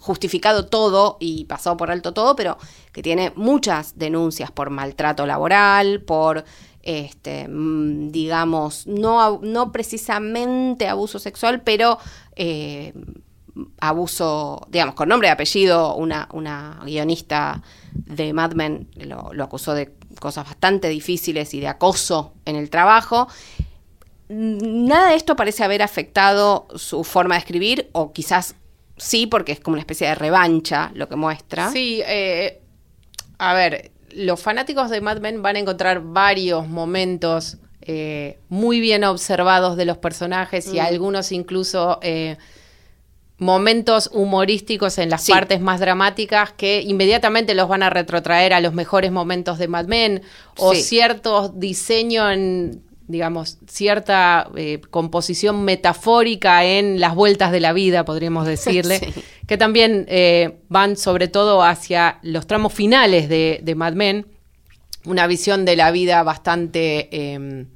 justificado 0.00 0.66
todo 0.66 1.18
y 1.20 1.44
pasado 1.44 1.76
por 1.76 1.90
alto 1.90 2.14
todo, 2.14 2.34
pero 2.36 2.56
que 2.92 3.02
tiene 3.02 3.32
muchas 3.36 3.98
denuncias 3.98 4.50
por 4.50 4.70
maltrato 4.70 5.26
laboral, 5.26 6.00
por 6.02 6.44
este 6.82 7.48
mm, 7.48 8.10
digamos, 8.10 8.86
no 8.86 9.72
precisamente 9.72 10.88
abuso 10.88 11.18
sexual, 11.18 11.62
pero 11.62 11.98
eh, 12.34 12.94
abuso, 13.80 14.66
digamos, 14.70 14.94
con 14.94 15.08
nombre 15.08 15.28
y 15.28 15.30
apellido, 15.30 15.94
una, 15.96 16.28
una 16.32 16.80
guionista 16.84 17.62
de 17.92 18.32
Mad 18.32 18.52
Men 18.52 18.88
lo, 18.96 19.32
lo 19.32 19.44
acusó 19.44 19.74
de 19.74 19.92
cosas 20.18 20.46
bastante 20.46 20.88
difíciles 20.88 21.52
y 21.54 21.60
de 21.60 21.68
acoso 21.68 22.32
en 22.44 22.56
el 22.56 22.70
trabajo. 22.70 23.28
Nada 24.34 25.10
de 25.10 25.16
esto 25.16 25.36
parece 25.36 25.62
haber 25.62 25.82
afectado 25.82 26.66
su 26.76 27.04
forma 27.04 27.34
de 27.34 27.40
escribir, 27.40 27.88
o 27.92 28.12
quizás 28.12 28.54
sí, 28.96 29.26
porque 29.26 29.52
es 29.52 29.60
como 29.60 29.74
una 29.74 29.80
especie 29.82 30.06
de 30.08 30.14
revancha 30.14 30.90
lo 30.94 31.08
que 31.08 31.16
muestra. 31.16 31.70
Sí, 31.70 32.00
eh, 32.06 32.60
a 33.38 33.52
ver, 33.54 33.90
los 34.14 34.40
fanáticos 34.40 34.88
de 34.90 35.00
Mad 35.00 35.18
Men 35.20 35.42
van 35.42 35.56
a 35.56 35.58
encontrar 35.58 36.00
varios 36.02 36.66
momentos 36.68 37.58
eh, 37.84 38.38
muy 38.48 38.78
bien 38.78 39.02
observados 39.02 39.76
de 39.76 39.84
los 39.86 39.98
personajes 39.98 40.68
y 40.72 40.76
Mm. 40.78 40.82
algunos 40.82 41.32
incluso 41.32 41.98
eh, 42.02 42.36
momentos 43.38 44.08
humorísticos 44.12 44.98
en 44.98 45.10
las 45.10 45.24
Sí. 45.24 45.32
partes 45.32 45.60
más 45.60 45.80
dramáticas 45.80 46.52
que 46.52 46.80
inmediatamente 46.82 47.54
los 47.54 47.66
van 47.68 47.82
a 47.82 47.90
retrotraer 47.90 48.52
a 48.52 48.60
los 48.60 48.72
mejores 48.72 49.10
momentos 49.10 49.58
de 49.58 49.66
Mad 49.66 49.86
Men 49.86 50.22
o 50.58 50.74
Sí. 50.74 50.82
cierto 50.82 51.48
diseño 51.48 52.30
en 52.30 52.82
digamos, 53.12 53.58
cierta 53.68 54.48
eh, 54.56 54.80
composición 54.90 55.62
metafórica 55.64 56.64
en 56.64 56.98
las 56.98 57.14
vueltas 57.14 57.52
de 57.52 57.60
la 57.60 57.72
vida, 57.72 58.04
podríamos 58.04 58.46
decirle, 58.46 58.98
Sí. 59.14 59.22
que 59.46 59.56
también 59.56 60.06
eh, 60.08 60.58
van 60.68 60.96
sobre 60.96 61.28
todo 61.28 61.62
hacia 61.62 62.18
los 62.22 62.46
tramos 62.48 62.72
finales 62.72 63.28
de, 63.28 63.60
de 63.62 63.74
Mad 63.76 63.92
Men, 63.92 64.26
una 65.04 65.26
visión 65.28 65.64
de 65.64 65.76
la 65.76 65.90
vida 65.92 66.22
bastante 66.24 67.08
eh, 67.12 67.66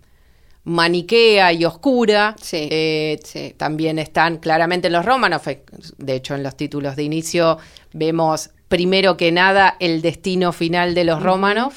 maniquea 0.64 1.52
y 1.52 1.64
oscura. 1.64 2.34
Sí, 2.40 2.68
Eh, 2.70 3.20
sí. 3.24 3.54
También 3.56 3.98
están 3.98 4.38
claramente 4.38 4.88
en 4.88 4.92
los 4.94 5.04
Romanov, 5.04 5.42
eh, 5.48 5.62
de 5.98 6.14
hecho 6.14 6.34
en 6.34 6.42
los 6.42 6.56
títulos 6.56 6.96
de 6.96 7.04
inicio 7.04 7.58
vemos 7.92 8.50
primero 8.68 9.16
que 9.16 9.30
nada 9.32 9.76
el 9.78 10.02
destino 10.02 10.52
final 10.52 10.94
de 10.94 11.04
los 11.04 11.22
Romanov. 11.22 11.72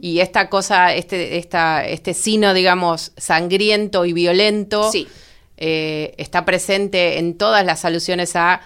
Y 0.00 0.20
esta 0.20 0.48
cosa, 0.48 0.94
este, 0.94 1.38
esta, 1.38 1.86
este 1.86 2.14
sino, 2.14 2.52
digamos, 2.54 3.12
sangriento 3.16 4.04
y 4.04 4.12
violento 4.12 4.90
Sí. 4.90 5.06
eh, 5.56 6.14
está 6.18 6.44
presente 6.44 7.18
en 7.18 7.38
todas 7.38 7.64
las 7.64 7.84
alusiones 7.84 8.34
a 8.34 8.60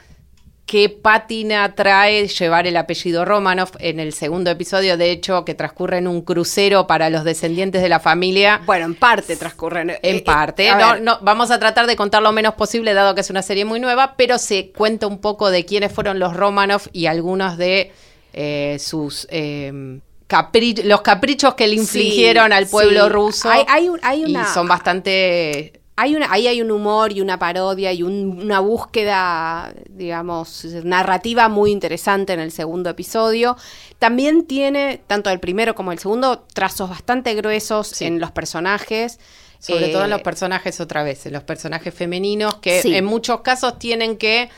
qué 0.66 0.88
pátina 0.88 1.74
trae 1.76 2.26
llevar 2.26 2.66
el 2.66 2.76
apellido 2.76 3.24
Romanov 3.24 3.70
en 3.78 4.00
el 4.00 4.12
segundo 4.12 4.50
episodio, 4.50 4.96
de 4.96 5.12
hecho, 5.12 5.44
que 5.44 5.54
transcurre 5.54 5.98
en 5.98 6.08
un 6.08 6.22
crucero 6.22 6.88
para 6.88 7.08
los 7.08 7.22
descendientes 7.22 7.82
de 7.82 7.88
la 7.88 8.00
familia. 8.00 8.60
Bueno, 8.66 8.84
en 8.86 8.96
parte 8.96 9.36
transcurren. 9.36 9.90
eh, 9.90 9.98
En 10.02 10.16
eh, 10.16 10.22
parte, 10.22 10.68
no, 10.72 10.92
ver, 10.94 11.02
no, 11.02 11.18
vamos 11.22 11.52
a 11.52 11.60
tratar 11.60 11.86
de 11.86 11.94
contar 11.94 12.20
lo 12.20 12.32
menos 12.32 12.54
posible, 12.54 12.94
dado 12.94 13.14
que 13.14 13.20
es 13.20 13.30
una 13.30 13.42
serie 13.42 13.64
muy 13.64 13.78
nueva, 13.78 14.14
pero 14.16 14.38
se 14.38 14.72
cuenta 14.72 15.06
un 15.06 15.20
poco 15.20 15.50
de 15.50 15.64
quiénes 15.64 15.92
fueron 15.92 16.18
los 16.18 16.34
Romanov 16.36 16.82
y 16.92 17.06
algunos 17.06 17.56
de 17.58 17.92
eh, 18.32 18.76
sus 18.80 19.26
eh, 19.30 20.00
capri- 20.28 20.82
los 20.82 21.00
caprichos 21.02 21.54
que 21.54 21.68
le 21.68 21.74
Sí, 21.76 21.80
infligieron 21.82 22.52
al 22.52 22.66
pueblo 22.66 23.04
sí. 23.06 23.08
ruso. 23.12 23.48
Hay- 23.50 23.64
hay 23.68 23.88
hay 24.02 24.24
una- 24.24 24.42
y 24.42 24.44
son 24.52 24.66
bastante 24.66 25.80
Hay 25.98 26.14
una, 26.14 26.30
ahí 26.30 26.46
hay 26.46 26.60
un 26.60 26.70
humor 26.70 27.10
y 27.12 27.22
una 27.22 27.38
parodia 27.38 27.90
y 27.92 28.02
un- 28.02 28.38
una 28.42 28.60
búsqueda, 28.60 29.72
digamos, 29.88 30.64
narrativa 30.84 31.48
muy 31.48 31.70
interesante 31.70 32.34
en 32.34 32.40
el 32.40 32.52
segundo 32.52 32.90
episodio. 32.90 33.56
También 33.98 34.46
tiene, 34.46 35.00
tanto 35.06 35.30
el 35.30 35.40
primero 35.40 35.74
como 35.74 35.92
el 35.92 35.98
segundo, 35.98 36.44
trazos 36.52 36.90
bastante 36.90 37.34
gruesos 37.34 37.88
Sí. 37.88 38.04
en 38.04 38.20
los 38.20 38.30
personajes. 38.30 39.18
Sobre 39.58 39.88
Eh, 39.88 39.92
todo 39.92 40.04
en 40.04 40.10
los 40.10 40.20
personajes 40.20 40.80
otra 40.80 41.02
vez, 41.02 41.24
en 41.24 41.32
los 41.32 41.42
personajes 41.42 41.94
femeninos 41.94 42.56
que 42.56 42.82
Sí. 42.82 42.94
en 42.94 43.06
muchos 43.06 43.40
casos 43.40 43.78
tienen 43.78 44.18
que 44.18 44.50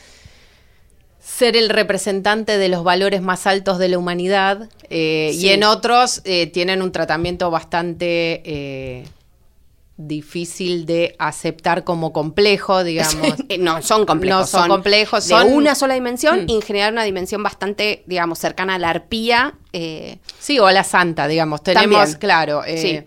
ser 1.20 1.56
el 1.56 1.68
representante 1.68 2.58
de 2.58 2.68
los 2.68 2.82
valores 2.82 3.22
más 3.22 3.46
altos 3.46 3.78
de 3.78 3.88
la 3.88 3.98
humanidad 3.98 4.68
eh, 4.90 5.30
Sí. 5.34 5.46
y 5.46 5.48
en 5.50 5.62
otros 5.62 6.20
eh, 6.24 6.48
tienen 6.48 6.82
un 6.82 6.90
tratamiento 6.90 7.48
bastante 7.50 8.42
eh, 8.44 9.04
difícil 9.98 10.86
de 10.86 11.14
aceptar 11.18 11.82
como 11.84 12.12
complejo, 12.12 12.84
digamos. 12.84 13.34
No, 13.58 13.82
son 13.82 14.06
complejos. 14.06 14.40
No, 14.52 14.60
son 14.60 14.68
complejos, 14.68 15.24
De 15.24 15.30
son- 15.34 15.52
una 15.52 15.74
sola 15.74 15.94
dimensión 15.94 16.44
Mm. 16.44 16.48
y 16.48 16.54
en 16.54 16.62
general 16.62 16.92
una 16.92 17.02
dimensión 17.02 17.42
bastante, 17.42 18.04
digamos, 18.06 18.38
cercana 18.38 18.76
a 18.76 18.78
la 18.78 18.90
arpía. 18.90 19.54
eh, 19.72 20.18
Sí, 20.38 20.58
o 20.60 20.66
a 20.66 20.72
la 20.72 20.84
santa, 20.84 21.26
digamos. 21.28 21.62
Tenemos, 21.62 21.98
También. 21.98 22.18
claro, 22.18 22.64
eh, 22.64 22.78
Sí. 22.78 23.00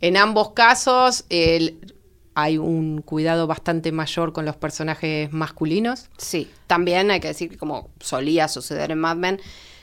en 0.00 0.16
ambos 0.16 0.50
casos, 0.50 1.24
el- 1.30 1.94
hay 2.34 2.58
un 2.58 3.00
cuidado 3.00 3.46
bastante 3.46 3.92
mayor 3.92 4.32
con 4.32 4.44
los 4.44 4.56
personajes 4.56 5.32
masculinos. 5.32 6.08
Sí, 6.18 6.50
también 6.66 7.12
hay 7.12 7.20
que 7.20 7.28
decir 7.28 7.48
que 7.48 7.56
como 7.56 7.90
solía 8.00 8.48
suceder 8.48 8.90
en 8.90 8.98
Mad 8.98 9.16
Men, 9.16 9.40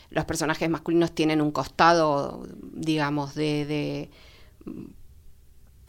los 0.09 0.25
personajes 0.25 0.69
masculinos 0.69 1.13
tienen 1.13 1.39
un 1.41 1.51
costado, 1.51 2.43
digamos, 2.73 3.35
de, 3.35 3.65
de 3.65 4.09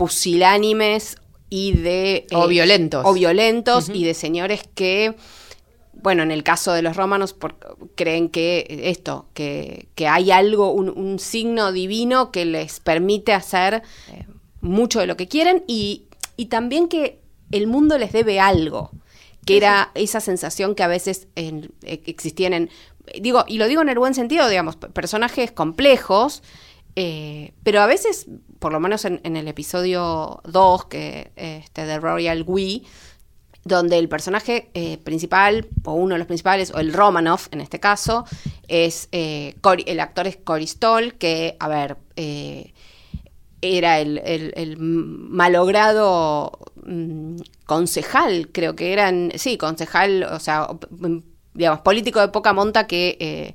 pusilánimes 0.03 1.17
y 1.49 1.75
de... 1.75 2.27
O 2.33 2.49
violentos. 2.49 3.07
O 3.07 3.13
violentos 3.13 3.89
y 3.89 4.03
de 4.03 4.15
señores 4.15 4.63
que, 4.75 5.15
bueno, 5.93 6.25
en 6.25 6.33
el 6.33 6.43
caso 6.43 6.73
de 6.73 6.83
los 6.83 6.97
romanos, 6.97 7.37
creen 7.95 8.29
que 8.29 8.67
esto, 8.87 9.27
que, 9.33 9.87
que 9.95 10.09
hay 10.09 10.33
algo, 10.33 10.73
un, 10.73 10.89
un, 10.89 11.21
signo 11.21 11.71
divino 11.71 12.33
que 12.33 12.45
les 12.45 12.81
permite 12.81 13.33
hacer 13.33 13.85
eh, 14.11 14.27
mucho 14.61 14.99
de 14.99 15.07
lo 15.07 15.17
que 15.17 15.29
quieren 15.29 15.63
y, 15.69 16.07
y 16.37 16.47
también 16.47 16.89
que 16.89 17.21
el 17.53 17.69
mundo 17.69 17.97
les 17.97 18.11
debe 18.11 18.41
algo 18.41 18.91
que 19.47 19.57
era 19.57 19.93
esa 19.95 20.21
sensación 20.21 20.75
que 20.75 20.83
a 20.83 20.89
veces 20.89 21.29
en, 21.35 21.73
existían 21.83 22.53
en, 22.53 22.71
digo, 23.21 23.45
y 23.47 23.59
lo 23.59 23.69
digo 23.69 23.83
en 23.83 23.89
el 23.89 23.99
buen 23.99 24.15
sentido, 24.15 24.49
digamos, 24.49 24.77
personajes 24.77 25.51
complejos, 25.51 26.43
eh, 26.95 27.53
pero 27.63 27.81
a 27.81 27.87
veces, 27.87 28.27
por 28.63 28.73
lo 28.73 28.81
menos 28.81 29.05
en, 29.05 29.21
el 29.37 29.49
episodio 29.49 30.41
2 30.45 30.87
que, 30.87 31.33
este, 31.37 31.85
de 31.85 32.01
Royal 32.01 32.45
We, 32.47 32.83
donde 33.65 33.99
el 33.99 34.09
personaje 34.09 34.71
eh, 34.73 34.97
principal, 34.99 35.69
o 35.85 35.93
uno 35.93 36.15
de 36.15 36.19
los 36.21 36.27
principales, 36.27 36.73
o 36.75 36.79
el 36.79 36.95
Romanov 36.95 37.41
en 37.51 37.61
este 37.61 37.79
caso, 37.79 38.25
es 38.69 39.09
eh, 39.13 39.55
el 39.87 40.01
actor 40.01 40.27
es 40.27 40.39
Cory 40.39 40.67
Stoll, 40.67 41.15
que, 41.15 41.57
a 41.61 41.69
ver, 41.69 41.99
era 43.61 44.01
el, 44.01 44.77
malogrado 44.79 46.59
mm, 46.85 47.37
concejal, 47.67 48.49
creo 48.53 48.75
que 48.75 48.93
eran, 48.93 49.33
sí, 49.37 49.59
concejal, 49.59 50.25
o 50.25 50.41
sea, 50.41 50.69
digamos, 51.55 51.81
político 51.81 52.21
de 52.21 52.29
poca 52.29 52.53
monta 52.53 52.87
que 52.87 53.17
eh, 53.21 53.55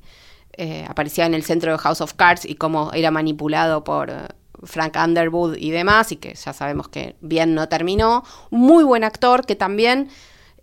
eh, 0.60 0.86
aparecía 0.88 1.28
en 1.28 1.36
el 1.36 1.44
centro 1.44 1.72
de 1.72 1.78
House 1.78 2.02
of 2.02 2.14
Cards 2.14 2.46
y 2.46 2.56
cómo 2.56 2.92
era 2.94 3.12
manipulado 3.12 3.84
por 3.84 4.10
eh, 4.10 4.28
Frank 4.64 4.96
Underwood 5.04 5.58
y 5.58 5.72
demás, 5.72 6.12
y 6.12 6.18
que 6.18 6.34
ya 6.34 6.54
sabemos 6.54 6.88
que 6.90 7.16
bien 7.22 7.56
no 7.56 7.70
terminó. 7.70 8.24
Muy 8.50 8.84
buen 8.84 9.04
actor 9.04 9.46
que 9.46 9.56
también 9.56 10.10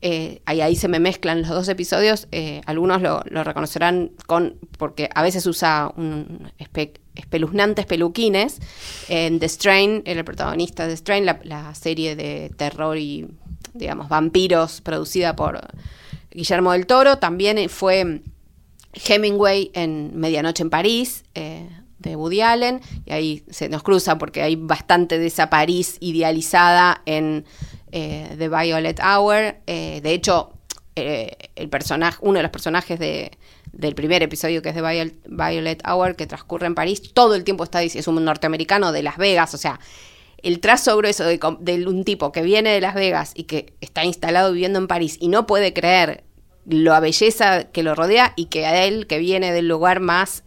eh, 0.06 0.42
ahí, 0.44 0.76
se 0.76 0.86
me 0.86 1.00
mezclan 1.00 1.40
los 1.40 1.48
dos 1.48 1.66
episodios. 1.68 2.28
Eh, 2.30 2.60
algunos 2.66 3.00
lo, 3.00 3.22
reconocerán 3.22 4.10
con 4.26 4.58
porque 4.76 5.08
a 5.14 5.22
veces 5.22 5.46
usa 5.46 5.90
un 5.96 6.52
espeluznantes 7.14 7.86
peluquines. 7.86 8.58
En 9.08 9.38
The 9.38 9.48
Strain, 9.48 10.02
el 10.04 10.22
protagonista 10.22 10.86
de 10.86 10.94
Strain, 10.94 11.24
la, 11.24 11.74
serie 11.74 12.16
de 12.16 12.52
terror 12.54 12.98
y, 12.98 13.28
digamos, 13.72 14.10
vampiros 14.10 14.82
producida 14.82 15.34
por 15.36 15.58
Guillermo 16.30 16.72
del 16.72 16.86
Toro. 16.86 17.16
También 17.16 17.70
fue 17.70 18.20
Hemingway 18.92 19.70
en 19.72 20.18
Medianoche 20.18 20.64
en 20.64 20.68
París. 20.68 21.24
Eh, 21.34 21.66
de 22.11 22.16
Woody 22.16 22.40
Allen, 22.40 22.80
y 23.04 23.12
ahí 23.12 23.44
se 23.50 23.68
nos 23.68 23.82
cruza 23.82 24.18
porque 24.18 24.42
hay 24.42 24.56
bastante 24.56 25.18
de 25.18 25.26
esa 25.26 25.50
París 25.50 25.96
idealizada 26.00 27.02
en 27.06 27.44
eh, 27.92 28.34
The 28.38 28.49
Violet 28.49 29.00
Hour. 29.00 29.56
Eh, 29.66 30.00
de 30.02 30.12
hecho, 30.12 30.52
eh, 30.96 31.37
el 31.56 31.68
personaje, 31.68 32.18
uno 32.23 32.38
de 32.38 32.42
los 32.42 32.50
personajes 32.52 32.99
de, 32.99 33.32
del 33.73 33.94
primer 33.94 34.23
episodio, 34.23 34.62
que 34.62 34.68
es 34.68 34.75
de 34.75 35.12
Violet, 35.26 35.82
Hour, 35.87 36.16
que 36.16 36.26
transcurre 36.26 36.66
en 36.66 36.75
París, 36.75 37.12
todo 37.12 37.34
el 37.34 37.44
tiempo 37.44 37.64
está 37.64 37.80
diciendo, 37.80 38.00
es 38.00 38.08
un 38.08 38.25
norteamericano 38.25 38.92
de 38.92 39.02
Las 39.02 39.16
Vegas, 39.16 39.54
o 39.54 39.58
sea, 39.58 39.80
el 40.42 40.61
trazo 40.61 40.96
grueso 40.96 41.25
de, 41.25 41.40
de, 41.61 41.87
un 41.87 42.04
tipo 42.04 42.30
que 42.30 42.42
viene 42.42 42.70
de 42.70 42.80
Las 42.80 42.94
Vegas 42.94 43.32
y 43.34 43.44
que 43.44 43.75
está 43.80 44.04
instalado 44.04 44.52
viviendo 44.52 44.78
en 44.78 44.87
París 44.87 45.16
y 45.20 45.28
no 45.28 45.46
puede 45.46 45.73
creer 45.73 46.25
la 46.66 47.00
belleza 47.00 47.64
que 47.64 47.82
lo 47.82 47.94
rodea 47.94 48.32
y 48.37 48.46
que 48.46 48.66
a 48.66 48.84
él, 48.84 49.06
que 49.06 49.18
viene 49.18 49.52
del 49.52 49.68
lugar 49.68 50.00
más, 50.00 50.42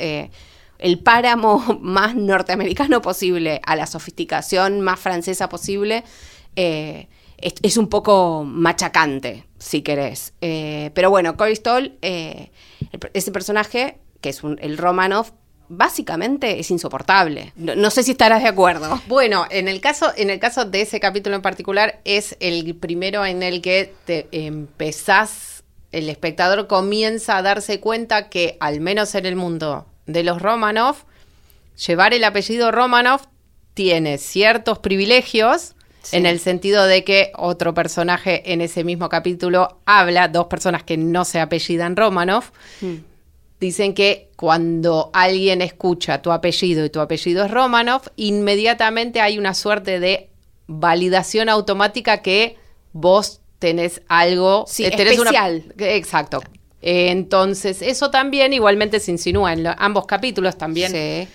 el 0.80 1.00
páramo 1.00 1.60
más 1.82 2.16
norteamericano 2.16 3.02
posible, 3.02 3.62
a 3.66 3.76
la 3.76 3.88
sofisticación 3.88 4.82
más 4.82 5.00
francesa 5.00 5.50
posible, 5.50 6.04
eh, 6.56 7.08
es, 7.38 7.78
un 7.78 7.88
poco 7.88 8.44
machacante, 8.44 9.46
si 9.60 9.82
querés. 9.82 10.34
Eh, 10.42 10.92
pero 10.94 11.10
bueno, 11.10 11.38
Cory 11.38 11.56
Stoll, 11.56 11.98
eh, 12.02 12.52
ese 13.14 13.32
personaje, 13.32 14.00
que 14.22 14.30
es 14.30 14.42
el 14.60 14.78
Romanov, 14.78 15.34
básicamente 15.70 16.60
es 16.60 16.72
insoportable. 16.72 17.54
No, 17.56 17.90
sé 17.92 18.04
si 18.04 18.12
estarás 18.12 18.42
de 18.42 18.50
acuerdo. 18.50 19.02
Bueno, 19.08 19.46
en 19.50 19.68
el 19.68 19.82
caso, 19.82 20.12
en 20.16 20.30
el 20.30 20.40
caso 20.40 20.66
de 20.66 20.82
ese 20.82 21.00
capítulo 21.00 21.36
en 21.36 21.42
particular, 21.42 22.02
es 22.06 22.36
el 22.40 22.76
primero 22.76 23.26
en 23.26 23.44
el 23.44 23.62
que 23.62 23.94
te 24.06 24.28
empezás, 24.32 25.64
el 25.92 26.10
espectador 26.10 26.68
comienza 26.68 27.38
a 27.38 27.42
darse 27.42 27.80
cuenta 27.80 28.30
que, 28.30 28.58
al 28.60 28.80
menos 28.80 29.14
en 29.16 29.26
el 29.26 29.36
mundo 29.36 29.86
de 30.08 30.24
los 30.24 30.42
Romanov, 30.42 30.96
llevar 31.86 32.14
el 32.14 32.24
apellido 32.24 32.72
Romanov 32.72 33.22
tiene 33.74 34.18
ciertos 34.18 34.80
privilegios 34.80 35.76
en 36.12 36.26
el 36.26 36.40
sentido 36.40 36.86
de 36.86 37.04
que 37.04 37.32
otro 37.36 37.74
personaje 37.74 38.54
en 38.54 38.62
ese 38.62 38.84
mismo 38.84 39.10
capítulo 39.10 39.80
habla, 39.86 40.28
dos 40.28 40.48
personas 40.48 40.84
que 40.84 40.98
no 40.98 41.26
se 41.26 41.40
apellidan 41.40 41.96
Romanov, 41.96 42.46
hmm. 42.82 42.96
dicen 43.60 43.94
que 43.94 44.30
cuando 44.36 45.10
alguien 45.14 45.62
escucha 45.62 46.22
tu 46.22 46.32
apellido 46.32 46.86
y 46.86 46.90
tu 46.90 47.02
apellido 47.02 47.46
es 47.46 47.52
Romanov, 47.52 48.04
inmediatamente 48.16 49.20
hay 49.22 49.38
una 49.38 49.54
suerte 49.54 50.00
de 50.00 50.30
validación 50.68 51.50
automática 51.50 52.22
que 52.22 52.58
vos 52.94 53.42
tenés 53.60 54.02
algo 54.08 54.66
sí, 54.68 54.86
eh, 54.86 54.94
especial. 54.94 55.74
exacto. 55.78 56.42
Entonces, 56.82 57.82
eso 57.82 58.12
también 58.12 58.54
igualmente 58.54 59.00
se 59.00 59.12
insinúa 59.12 59.54
en 59.54 59.68
ambos 59.78 60.06
capítulos 60.06 60.58
también. 60.58 60.92
Sí 60.92 61.28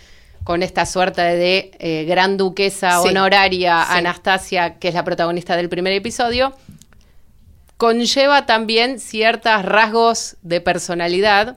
con 0.45 0.63
esta 0.63 0.87
suerte 0.87 1.23
de 1.23 1.71
eh, 1.79 2.05
gran 2.05 2.37
duquesa 2.37 3.01
honoraria 3.01 3.83
Anastasia, 3.83 4.79
que 4.79 4.89
es 4.89 4.95
la 4.95 5.05
protagonista 5.05 5.57
del 5.57 5.69
primer 5.69 5.93
episodio, 5.93 6.53
conlleva 7.77 8.47
también 8.47 8.99
ciertos 8.99 9.65
rasgos 9.65 10.37
de 10.43 10.61
personalidad 10.61 11.57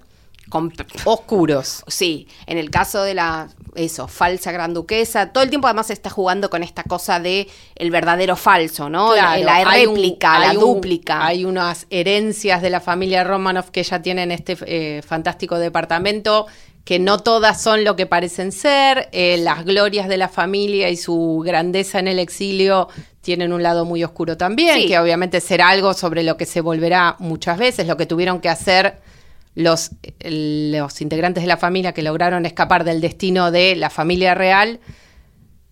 oscuros. 1.06 1.84
Sí, 1.88 2.28
en 2.46 2.58
el 2.58 2.70
caso 2.70 3.04
de 3.04 3.14
la 3.14 3.50
eso, 3.76 4.08
falsa 4.08 4.52
gran 4.52 4.74
duquesa, 4.74 5.32
todo 5.34 5.44
el 5.44 5.50
tiempo 5.50 5.68
además 5.68 5.90
está 5.90 6.10
jugando 6.10 6.50
con 6.50 6.64
esta 6.64 6.84
cosa 6.84 7.20
de 7.20 7.48
el 7.76 7.92
verdadero 7.92 8.36
falso, 8.36 8.90
¿no? 8.90 9.16
la, 9.16 9.64
réplica, 9.66 10.40
la 10.40 10.54
dúplica. 10.54 11.26
Hay 11.26 11.46
unas 11.46 11.86
herencias 11.90 12.62
de 12.62 12.70
la 12.70 12.80
familia 12.80 13.24
Romanov 13.24 13.72
que 13.72 13.82
ella 13.82 14.02
tiene 14.02 14.24
en 14.24 14.32
este 14.32 14.58
eh, 14.66 15.02
fantástico 15.02 15.60
departamento 15.60 16.48
que 16.86 17.00
no 17.00 17.18
todas 17.18 17.62
son 17.62 17.84
lo 17.84 17.96
que 17.96 18.06
parecen 18.06 18.52
ser, 18.52 19.10
eh, 19.12 19.38
las 19.40 19.66
glorias 19.66 20.08
de 20.08 20.18
la 20.18 20.30
familia 20.30 20.90
y 20.90 20.98
su 20.98 21.42
grandeza 21.44 21.98
en 21.98 22.08
el 22.08 22.20
exilio 22.20 22.90
tienen 23.22 23.52
un 23.54 23.64
lado 23.64 23.86
muy 23.86 24.04
oscuro 24.04 24.38
también, 24.38 24.88
que 24.88 25.00
obviamente 25.00 25.42
será 25.42 25.70
algo 25.70 25.96
sobre 25.96 26.22
lo 26.22 26.38
que 26.38 26.46
se 26.46 26.62
volverá 26.62 27.16
muchas 27.18 27.58
veces, 27.58 27.88
lo 27.88 27.98
que 27.98 28.06
tuvieron 28.06 28.40
que 28.40 28.50
hacer 28.50 29.00
los, 29.56 29.91
los 30.20 31.02
integrantes 31.02 31.44
de 31.44 31.48
la 31.48 31.58
familia 31.58 31.94
que 31.94 32.04
lograron 32.04 32.46
escapar 32.46 32.84
del 32.84 33.02
destino 33.02 33.52
de 33.52 33.76
la 33.76 33.89
familia 33.89 34.36
real, 34.36 34.80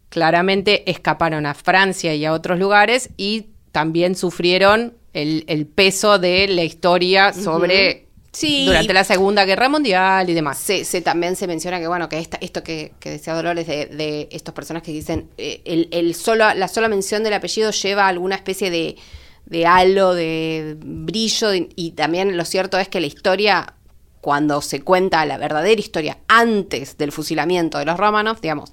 claramente 0.09 0.89
escaparon 0.89 1.45
a 1.45 1.53
Francia 1.53 2.15
y 2.15 2.25
a 2.25 2.33
otros 2.33 2.57
lugares 2.59 3.09
y 3.17 3.47
también 3.71 4.15
sufrieron 4.15 4.93
el, 5.13 5.67
peso 5.67 6.17
de 6.17 6.47
la 6.47 6.63
historia 6.63 7.33
sobre 7.33 8.03
Sí. 8.31 8.65
Durante 8.65 8.93
la 8.93 9.03
Segunda 9.03 9.45
Guerra 9.45 9.69
Mundial 9.69 10.27
y 10.27 10.33
demás. 10.33 10.57
Se, 10.57 11.01
también 11.01 11.35
se 11.35 11.45
menciona 11.45 11.79
que, 11.79 11.87
bueno, 11.87 12.09
que 12.09 12.17
esta, 12.17 12.37
esto 12.41 12.63
que, 12.63 12.91
decía 13.03 13.35
Dolores 13.35 13.67
de, 13.67 13.85
de 13.85 14.27
estos 14.31 14.55
personajes 14.55 14.87
que 14.87 14.91
dicen, 14.91 15.29
eh, 15.37 15.61
el, 15.65 15.87
el, 15.91 16.15
solo, 16.15 16.51
la 16.55 16.67
sola 16.67 16.87
mención 16.87 17.23
del 17.23 17.33
apellido 17.33 17.69
lleva 17.69 18.07
alguna 18.07 18.35
especie 18.35 18.71
de, 18.71 18.95
de 19.45 19.65
halo, 19.65 20.13
de 20.13 20.77
brillo, 20.79 21.49
y 21.53 21.91
también 21.91 22.37
lo 22.37 22.45
cierto 22.45 22.77
es 22.77 22.87
que 22.87 23.01
la 23.01 23.07
historia, 23.07 23.73
cuando 24.21 24.61
se 24.61 24.81
cuenta 24.81 25.25
la 25.25 25.37
verdadera 25.37 25.79
historia 25.79 26.17
antes 26.27 26.97
del 26.97 27.11
fusilamiento 27.11 27.77
de 27.77 27.85
los 27.85 27.97
Romanov, 27.97 28.39
digamos, 28.41 28.71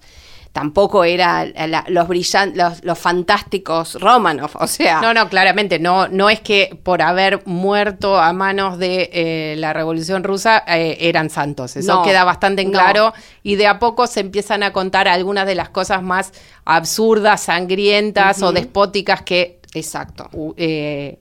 tampoco 0.52 1.04
era 1.04 1.46
los 1.88 2.08
brillantes, 2.08 2.82
los, 2.82 2.98
fantásticos 2.98 3.94
Romanov, 4.00 4.50
o 4.54 4.66
sea. 4.66 5.00
No, 5.00 5.14
no, 5.14 5.28
claramente, 5.28 5.78
no, 5.78 6.08
no 6.08 6.28
es 6.28 6.40
que 6.40 6.78
por 6.82 7.02
haber 7.02 7.46
muerto 7.46 8.18
a 8.18 8.32
manos 8.32 8.78
de 8.78 9.10
eh, 9.12 9.54
la 9.58 9.72
Revolución 9.72 10.24
Rusa 10.24 10.64
eh, 10.66 10.98
eran 11.00 11.30
santos, 11.30 11.76
eso 11.76 12.02
queda 12.02 12.24
bastante 12.24 12.62
en 12.62 12.72
claro. 12.72 13.12
Y 13.42 13.56
de 13.56 13.66
a 13.66 13.78
poco 13.78 14.06
se 14.06 14.20
empiezan 14.20 14.62
a 14.62 14.72
contar 14.72 15.08
algunas 15.08 15.46
de 15.46 15.54
las 15.54 15.68
cosas 15.68 16.02
más 16.02 16.32
absurdas, 16.64 17.42
sangrientas 17.42 18.42
o 18.42 18.52
despóticas 18.52 19.22
que... 19.22 19.59
Exacto. 19.74 20.28
Eh, 20.56 21.18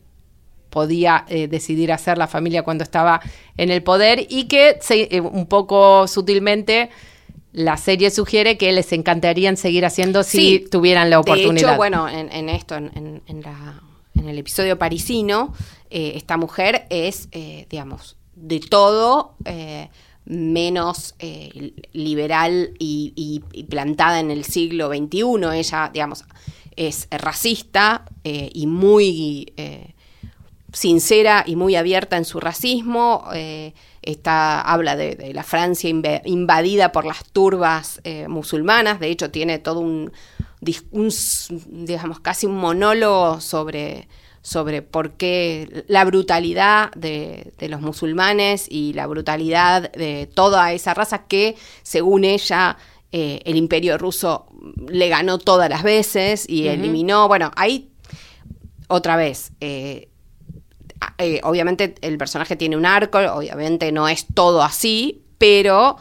podía 0.70 1.26
decidir 1.30 1.92
hacer 1.92 2.18
la 2.20 2.28
familia 2.28 2.62
cuando 2.64 2.84
estaba 2.84 3.20
en 3.58 3.72
el 3.72 3.82
poder 3.82 4.28
y 4.30 4.44
que 4.44 4.78
un 5.22 5.48
poco 5.48 6.08
sutilmente 6.08 6.92
la 7.54 7.76
serie 7.78 8.12
sugiere 8.12 8.56
que 8.60 8.72
les 8.72 8.92
encantarían 8.94 9.58
seguir 9.58 9.84
haciendo 9.84 10.22
si 10.22 10.38
Sí. 10.38 10.66
tuvieran 10.70 11.10
la 11.10 11.16
De 11.16 11.22
oportunidad. 11.22 11.70
hecho, 11.72 11.78
bueno, 11.78 12.08
en, 12.08 12.32
en 12.32 12.50
esto, 12.50 12.76
en, 12.76 13.22
en- 13.26 13.42
la- 13.42 13.82
en 14.14 14.30
el 14.30 14.38
episodio 14.38 14.78
parisino, 14.78 15.54
eh, 15.90 16.14
esta 16.16 16.38
mujer 16.38 16.86
es, 16.92 17.30
eh, 17.32 17.66
digamos, 17.72 18.18
de 18.36 18.60
todo 18.60 19.34
eh, 19.46 19.90
menos 20.26 21.16
eh, 21.18 21.74
liberal 21.94 22.76
y, 22.78 23.14
y- 23.16 23.42
y 23.52 23.64
plantada 23.64 24.20
en 24.20 24.30
el 24.30 24.44
siglo 24.46 24.90
XXI. 24.90 25.58
Ella, 25.58 25.90
digamos, 25.92 26.24
es 26.76 27.08
racista 27.12 28.06
eh, 28.24 28.50
y 28.54 28.68
muy... 28.68 29.54
eh, 29.58 29.94
sincera 30.72 31.44
y 31.48 31.56
muy 31.56 31.76
abierta 31.76 32.16
en 32.16 32.26
su 32.26 32.40
racismo. 32.40 33.24
eh, 33.34 33.74
está, 34.04 34.62
habla 34.62 34.96
de, 34.96 35.34
la 35.34 35.42
Francia 35.42 35.90
invadida 35.90 36.92
por 36.92 37.06
las 37.06 37.26
turbas 37.26 38.00
musulmanas. 38.28 39.00
De 39.00 39.08
hecho, 39.08 39.32
tiene 39.32 39.58
todo 39.58 39.80
un, 39.80 40.12
digamos, 40.62 42.20
casi 42.20 42.46
un 42.46 42.58
monólogo 42.58 43.42
sobre, 43.42 44.08
sobre 44.44 44.84
por 44.84 45.14
qué 45.14 45.86
la 45.88 46.06
brutalidad 46.06 46.92
de 46.92 47.52
los 47.68 47.82
musulmanes 47.82 48.68
y 48.70 48.94
la 48.94 49.08
brutalidad 49.08 49.92
de 49.92 50.30
toda 50.32 50.72
esa 50.72 50.94
raza 50.94 51.26
que, 51.26 51.56
según 51.82 52.26
ella, 52.26 52.78
eh, 53.12 53.42
el 53.46 53.56
imperio 53.56 53.98
ruso 53.98 54.48
le 54.88 55.10
ganó 55.10 55.40
todas 55.40 55.70
las 55.70 55.84
veces 55.84 56.48
y 56.48 56.68
eliminó. 56.68 57.28
Bueno, 57.28 57.52
ahí 57.56 57.90
otra 58.88 59.16
vez, 59.16 59.52
eh, 59.62 60.10
eh, 61.18 61.42
obviamente 61.44 61.96
el 62.02 62.18
personaje 62.18 62.56
tiene 62.56 62.78
un 62.78 62.86
arco, 62.86 63.20
obviamente 63.20 63.92
no 63.92 64.08
es 64.08 64.26
todo 64.34 64.64
así, 64.64 65.24
pero 65.38 65.98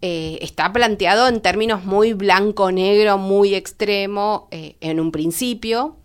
está 0.00 0.72
planteado 0.72 1.28
en 1.28 1.40
términos 1.40 1.84
muy 1.84 2.12
blanco-negro, 2.12 3.18
muy 3.18 3.54
extremo 3.54 4.48
en 4.50 4.98
un 4.98 5.12
principio. 5.12 5.96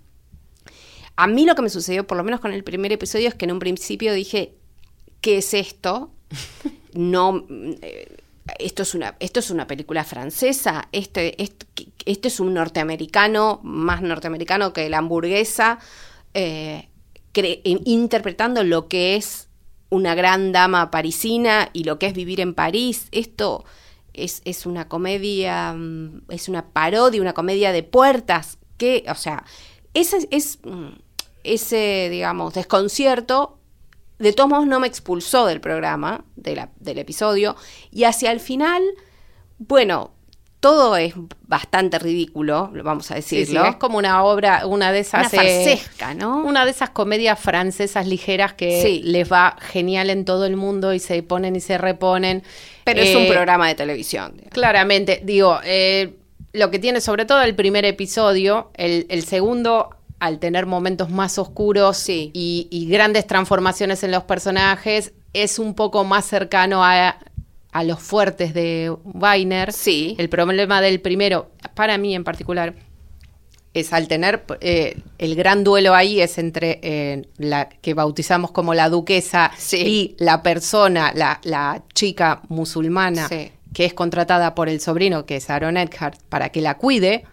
A 1.16 1.26
mí 1.26 1.46
lo 1.46 1.56
que 1.56 1.64
me 1.64 1.70
sucedió, 1.70 2.06
por 2.06 2.16
lo 2.16 2.24
menos 2.24 2.40
con 2.40 2.54
el 2.54 2.64
primer 2.64 2.92
episodio, 2.92 3.28
es 3.28 3.34
que 3.34 3.46
en 3.46 3.52
un 3.54 3.60
principio 3.60 4.14
dije, 4.14 4.54
¿qué 5.20 5.40
es 5.40 5.54
esto? 5.54 6.12
No, 6.94 7.46
eh, 7.82 8.18
esto 8.60 8.84
es 8.84 8.96
una, 8.96 9.16
esto 9.20 9.40
es 9.40 9.52
una 9.52 9.68
película 9.68 10.04
francesa, 10.04 10.88
este, 10.92 11.42
este, 11.42 11.66
este 12.06 12.28
es 12.28 12.40
un 12.40 12.54
norteamericano, 12.54 13.60
más 13.64 14.02
norteamericano 14.02 14.74
que 14.74 14.90
la 14.90 15.00
hamburguesa, 15.00 15.80
eh, 16.34 16.90
interpretando 17.64 18.64
lo 18.64 18.88
que 18.88 19.16
es 19.16 19.48
una 19.90 20.16
gran 20.16 20.52
dama 20.52 20.92
parisina 20.92 21.70
y 21.74 21.84
lo 21.84 22.00
que 22.00 22.08
es 22.08 22.14
vivir 22.14 22.42
en 22.42 22.54
París. 22.54 23.08
Esto 23.12 23.64
es, 24.14 24.42
es 24.44 24.66
una 24.66 24.88
comedia, 24.88 25.74
mm, 25.74 26.24
es 26.30 26.50
una 26.50 26.70
parodia, 26.70 27.22
una 27.22 27.34
comedia 27.34 27.72
de 27.72 27.84
puertas, 27.84 28.58
que, 28.78 29.06
o 29.10 29.16
sea, 29.16 29.46
ese 29.94 30.28
es 30.32 30.60
mm, 30.64 30.90
ese, 31.44 32.10
digamos, 32.12 32.54
desconcierto 32.54 33.57
de 34.20 34.34
todos 34.34 34.50
modos 34.50 34.68
no 34.68 34.80
me 34.80 34.88
expulsó 34.88 35.46
del 35.46 35.62
programa, 35.62 36.24
de 36.36 36.56
la- 36.56 36.70
del 36.80 36.98
episodio, 37.00 37.56
y 37.92 38.04
hacia 38.06 38.32
el 38.32 38.40
final, 38.40 38.82
bueno, 39.60 40.12
todo 40.60 40.98
es 40.98 41.14
bastante 41.44 42.00
ridículo, 42.00 42.72
vamos 42.84 43.12
a 43.12 43.16
Sí, 43.18 43.22
sí, 43.22 43.38
decirlo. 43.42 43.66
es 43.68 43.76
como 43.76 44.00
una 44.00 44.24
obra, 44.24 44.66
una 44.66 44.92
de 44.92 45.00
esas... 45.00 45.32
Una 45.32 45.44
eh, 45.44 45.66
farsesca, 45.66 46.14
¿no? 46.16 46.40
Una 46.44 46.66
de 46.66 46.72
esas 46.72 46.90
comedias 46.90 47.40
francesas 47.40 48.08
ligeras 48.08 48.54
que 48.54 48.82
Sí. 48.82 49.02
les 49.04 49.32
va 49.32 49.56
genial 49.62 50.10
en 50.10 50.26
todo 50.26 50.46
el 50.48 50.56
mundo 50.58 50.94
y 50.96 51.00
se 51.00 51.22
ponen 51.22 51.56
y 51.56 51.60
se 51.62 51.78
reponen. 51.78 52.42
Pero 52.84 53.02
es 53.02 53.16
un 53.16 53.24
Eh, 53.24 53.30
programa 53.32 53.68
de 53.68 53.76
televisión. 53.76 54.32
digamos. 54.34 54.52
Claramente, 54.54 55.22
digo, 55.24 55.60
eh, 55.64 56.16
lo 56.54 56.72
que 56.72 56.80
tiene 56.80 57.02
sobre 57.02 57.26
todo 57.26 57.44
el 57.44 57.54
primer 57.54 57.86
episodio, 57.86 58.72
el, 58.74 59.06
el 59.10 59.24
segundo, 59.26 59.92
al 60.20 60.40
tener 60.40 60.66
momentos 60.66 61.10
más 61.10 61.38
oscuros 61.38 61.98
Sí. 61.98 62.32
y, 62.34 62.68
y 62.72 62.88
grandes 62.88 63.28
transformaciones 63.28 64.04
en 64.04 64.12
los 64.12 64.24
personajes, 64.24 65.14
es 65.34 65.60
un 65.60 65.74
poco 65.76 66.04
más 66.04 66.26
cercano 66.26 66.84
a, 66.84 67.18
a 67.72 67.84
los 67.84 68.00
fuertes 68.00 68.54
de 68.54 68.96
Weiner. 69.04 69.72
Sí. 69.72 70.16
El 70.18 70.30
problema 70.30 70.82
del 70.82 71.00
primero, 71.02 71.52
para 71.76 71.98
mí 71.98 72.16
en 72.16 72.24
particular, 72.24 72.74
es 73.74 73.94
al 73.94 74.08
tener 74.08 74.44
eh, 74.62 74.98
el 75.20 75.36
gran 75.36 75.64
duelo 75.64 75.94
ahí 75.94 76.20
es 76.20 76.40
entre 76.40 76.80
eh, 76.82 77.28
la 77.38 77.70
que 77.70 77.94
bautizamos 77.94 78.50
como 78.50 78.74
la 78.74 78.90
duquesa 78.90 79.52
Sí. 79.58 79.78
y 79.78 80.16
la 80.24 80.42
persona, 80.42 81.12
la, 81.14 81.40
la 81.44 81.84
chica 81.94 82.42
musulmana 82.50 83.28
Sí. 83.28 83.52
que 83.74 83.86
es 83.86 83.94
contratada 83.94 84.56
por 84.56 84.68
el 84.70 84.80
sobrino, 84.82 85.28
que 85.28 85.36
es 85.36 85.50
Aaron 85.52 85.78
Eckhart, 85.78 86.20
para 86.30 86.50
que 86.50 86.62
la 86.62 86.78
cuide. 86.78 87.26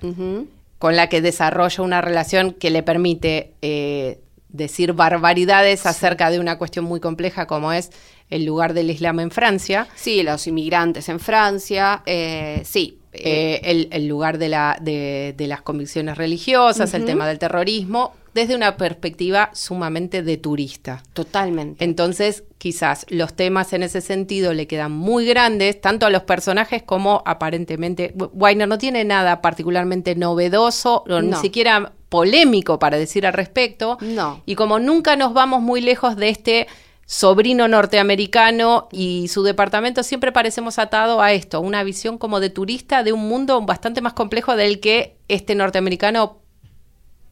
Con 0.85 0.97
la 0.97 1.09
que 1.09 1.23
desarrolla 1.23 1.83
una 1.83 2.03
relación 2.03 2.53
que 2.53 2.69
le 2.69 2.83
permite 2.83 3.55
eh, 3.63 4.21
decir 4.51 4.93
barbaridades 4.93 5.87
acerca 5.87 6.31
de 6.31 6.39
una 6.39 6.59
cuestión 6.59 6.85
muy 6.85 7.01
compleja 7.01 7.47
como 7.47 7.73
es 7.73 7.91
el 8.29 8.45
lugar 8.45 8.75
del 8.75 8.91
Islam 8.91 9.21
en 9.21 9.31
Francia. 9.31 9.89
Sí, 9.95 10.23
los 10.23 10.47
inmigrantes 10.47 11.09
en 11.09 11.21
Francia, 11.21 12.03
eh, 12.05 12.61
sí. 12.67 12.99
Eh, 13.15 13.61
el, 13.65 13.89
el 13.93 14.07
lugar 14.07 14.39
de, 14.39 14.49
la, 14.49 14.77
de, 14.81 15.35
de 15.37 15.47
las 15.47 15.63
convicciones 15.63 16.19
religiosas, 16.19 16.93
el 16.95 17.05
tema 17.05 17.27
del 17.27 17.39
terrorismo, 17.39 18.13
desde 18.35 18.57
una 18.57 18.77
perspectiva 18.77 19.51
sumamente 19.55 20.23
de 20.23 20.37
turista. 20.37 21.03
totalmente. 21.13 21.85
Entonces, 21.85 22.43
quizás 22.59 23.07
los 23.09 23.35
temas 23.35 23.73
en 23.73 23.85
ese 23.85 24.01
sentido 24.01 24.53
le 24.53 24.67
quedan 24.67 24.91
muy 24.91 25.25
grandes, 25.25 25.81
tanto 25.81 26.07
a 26.07 26.11
los 26.11 26.25
personajes 26.25 26.83
como 26.83 27.23
aparentemente. 27.27 28.13
Weiner 28.33 28.67
no 28.67 28.79
tiene 28.79 29.05
nada 29.05 29.41
particularmente 29.41 30.17
novedoso, 30.17 31.05
o 31.09 31.23
ni 31.23 31.35
siquiera 31.35 31.93
polémico 32.09 32.79
para 32.79 32.97
decir 32.97 33.27
al 33.27 33.35
respecto. 33.35 33.99
No. 34.01 34.43
Y 34.47 34.57
como 34.57 34.81
nunca 34.81 35.15
nos 35.15 35.33
vamos 35.33 35.63
muy 35.63 35.81
lejos 35.81 36.17
de 36.17 36.29
este 36.31 36.67
sobrino 37.07 37.69
norteamericano 37.69 38.89
y 38.91 39.29
su 39.29 39.43
departamento, 39.43 40.03
siempre 40.03 40.33
parecemos 40.33 40.79
atado 40.79 41.21
a 41.21 41.33
esto, 41.33 41.59
a 41.59 41.61
una 41.61 41.83
visión 41.85 42.19
como 42.19 42.41
de 42.41 42.51
turista 42.51 43.03
de 43.03 43.13
un 43.13 43.29
mundo 43.29 43.61
bastante 43.63 44.01
más 44.01 44.15
complejo 44.15 44.57
del 44.57 44.81
que 44.81 45.17
este 45.29 45.55
norteamericano 45.55 46.39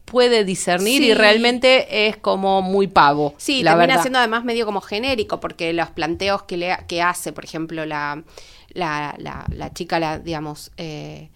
puede 0.05 0.43
discernir 0.43 1.01
Sí. 1.01 1.07
y 1.09 1.13
realmente 1.13 2.07
es 2.07 2.17
como 2.17 2.61
muy 2.61 2.87
pavo. 2.87 3.33
Sí, 3.37 3.63
la 3.63 3.71
termina 3.71 3.87
verdad. 3.87 4.01
siendo 4.03 4.19
además 4.19 4.43
medio 4.43 4.65
como 4.65 4.81
genérico, 4.81 5.39
porque 5.39 5.73
los 5.73 5.89
planteos 5.89 6.43
que, 6.43 6.57
le, 6.57 6.77
que 6.87 7.01
hace, 7.01 7.33
por 7.33 7.43
ejemplo, 7.45 7.85
la, 7.85 8.21
la, 8.73 9.15
la, 9.17 9.45
la 9.49 9.73
chica, 9.73 9.99
la, 9.99 10.19
digamos, 10.19 10.71
eh, 10.77 11.29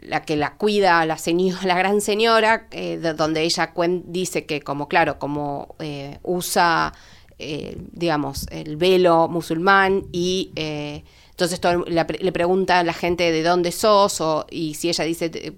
la 0.00 0.22
que 0.22 0.36
la 0.36 0.54
cuida, 0.54 1.04
la 1.04 1.18
señora, 1.18 1.60
la 1.66 1.76
gran 1.76 2.00
señora, 2.00 2.66
eh, 2.70 2.96
de- 2.96 3.12
donde 3.14 3.42
ella 3.42 3.72
dice 4.06 4.46
que 4.46 4.62
como, 4.62 4.88
claro, 4.88 5.18
como 5.18 5.74
eh, 5.80 6.18
usa, 6.22 6.94
eh, 7.38 7.76
digamos, 7.92 8.46
el 8.50 8.76
velo 8.76 9.28
musulmán 9.28 10.04
y... 10.12 10.50
eh, 10.56 11.04
entonces 11.30 11.60
todo 11.60 11.84
la 11.86 12.04
le 12.18 12.32
pregunta 12.32 12.80
a 12.80 12.82
la 12.82 12.92
gente 12.92 13.30
de 13.30 13.44
dónde 13.44 13.70
sos 13.70 14.20
o, 14.20 14.44
y 14.50 14.74
si 14.74 14.88
ella 14.88 15.04
dice 15.04 15.30
eh, 15.32 15.52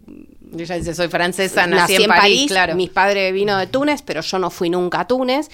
Ella 0.58 0.74
dice, 0.74 0.94
soy 0.94 1.08
francesa, 1.08 1.66
nací, 1.66 1.94
en 1.94 2.06
París, 2.06 2.48
claro. 2.50 2.74
mi 2.74 2.88
padre 2.88 3.32
vino 3.32 3.56
de 3.56 3.66
Túnez, 3.66 4.02
pero 4.02 4.20
yo 4.20 4.38
no 4.38 4.50
fui 4.50 4.68
nunca 4.68 5.00
a 5.00 5.06
Túnez. 5.08 5.48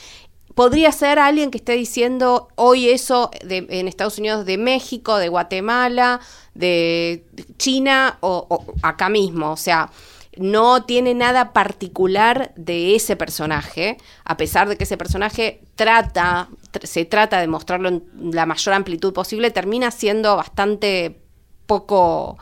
Podría 0.56 0.90
ser 0.90 1.20
alguien 1.20 1.52
que 1.52 1.58
esté 1.58 1.74
diciendo 1.74 2.48
hoy 2.56 2.88
eso 2.88 3.30
de- 3.44 3.66
en 3.68 3.86
Estados 3.86 4.18
Unidos 4.18 4.44
de 4.46 4.58
México, 4.58 5.16
de 5.18 5.28
Guatemala, 5.28 6.18
de 6.54 7.24
China 7.56 8.16
o, 8.20 8.46
o 8.48 8.64
acá 8.82 9.08
mismo. 9.08 9.52
O 9.52 9.56
sea, 9.56 9.90
no 10.36 10.84
tiene 10.84 11.14
nada 11.14 11.52
particular 11.52 12.52
de 12.56 12.94
ese 12.94 13.16
personaje, 13.16 13.96
a 14.24 14.36
pesar 14.36 14.68
de 14.68 14.76
que 14.76 14.84
ese 14.84 14.96
personaje 14.96 15.62
trata, 15.76 16.48
tr- 16.72 16.86
se 16.86 17.04
trata 17.04 17.40
de 17.40 17.48
mostrarlo 17.48 17.88
en 17.88 18.04
la 18.32 18.46
mayor 18.46 18.74
amplitud 18.74 19.12
posible, 19.12 19.50
termina 19.50 19.90
siendo 19.90 20.36
bastante 20.36 21.20
poco 21.66 22.36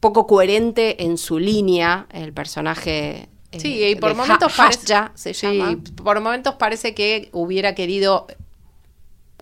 poco 0.00 0.26
coherente 0.26 1.02
en 1.04 1.18
su 1.18 1.38
línea 1.38 2.06
el 2.10 2.32
personaje. 2.32 3.28
eh, 3.52 3.60
Sí, 3.60 3.84
y 3.84 3.96
por 3.96 4.10
de 4.10 4.16
momentos 4.16 4.58
Ha- 4.58 4.64
parece, 4.64 4.94
se 5.14 5.34
sí, 5.34 5.58
llama. 5.58 5.78
por 6.02 6.18
momentos 6.20 6.54
parece 6.54 6.94
que 6.94 7.28
hubiera 7.32 7.74
querido 7.74 8.26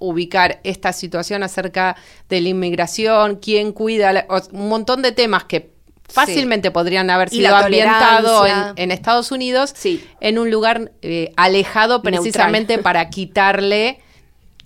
ubicar 0.00 0.60
esta 0.64 0.92
situación 0.92 1.42
acerca 1.42 1.96
de 2.28 2.40
la 2.40 2.48
inmigración, 2.50 3.36
quién 3.36 3.72
cuida, 3.72 4.12
la- 4.12 4.26
un 4.52 4.68
montón 4.68 5.02
de 5.02 5.12
temas 5.12 5.44
que 5.44 5.70
fácilmente 6.08 6.70
podrían 6.70 7.10
haber 7.10 7.28
sido 7.28 7.50
la 7.50 7.60
ambientados 7.60 8.48
en, 8.48 8.54
en 8.76 8.90
Estados 8.90 9.30
Unidos, 9.30 9.72
Sí. 9.76 10.04
en 10.20 10.38
un 10.38 10.50
lugar 10.50 10.92
eh, 11.02 11.32
alejado 11.36 11.96
Neutral. 11.98 12.14
precisamente 12.14 12.78
para 12.78 13.08
quitarle 13.10 14.00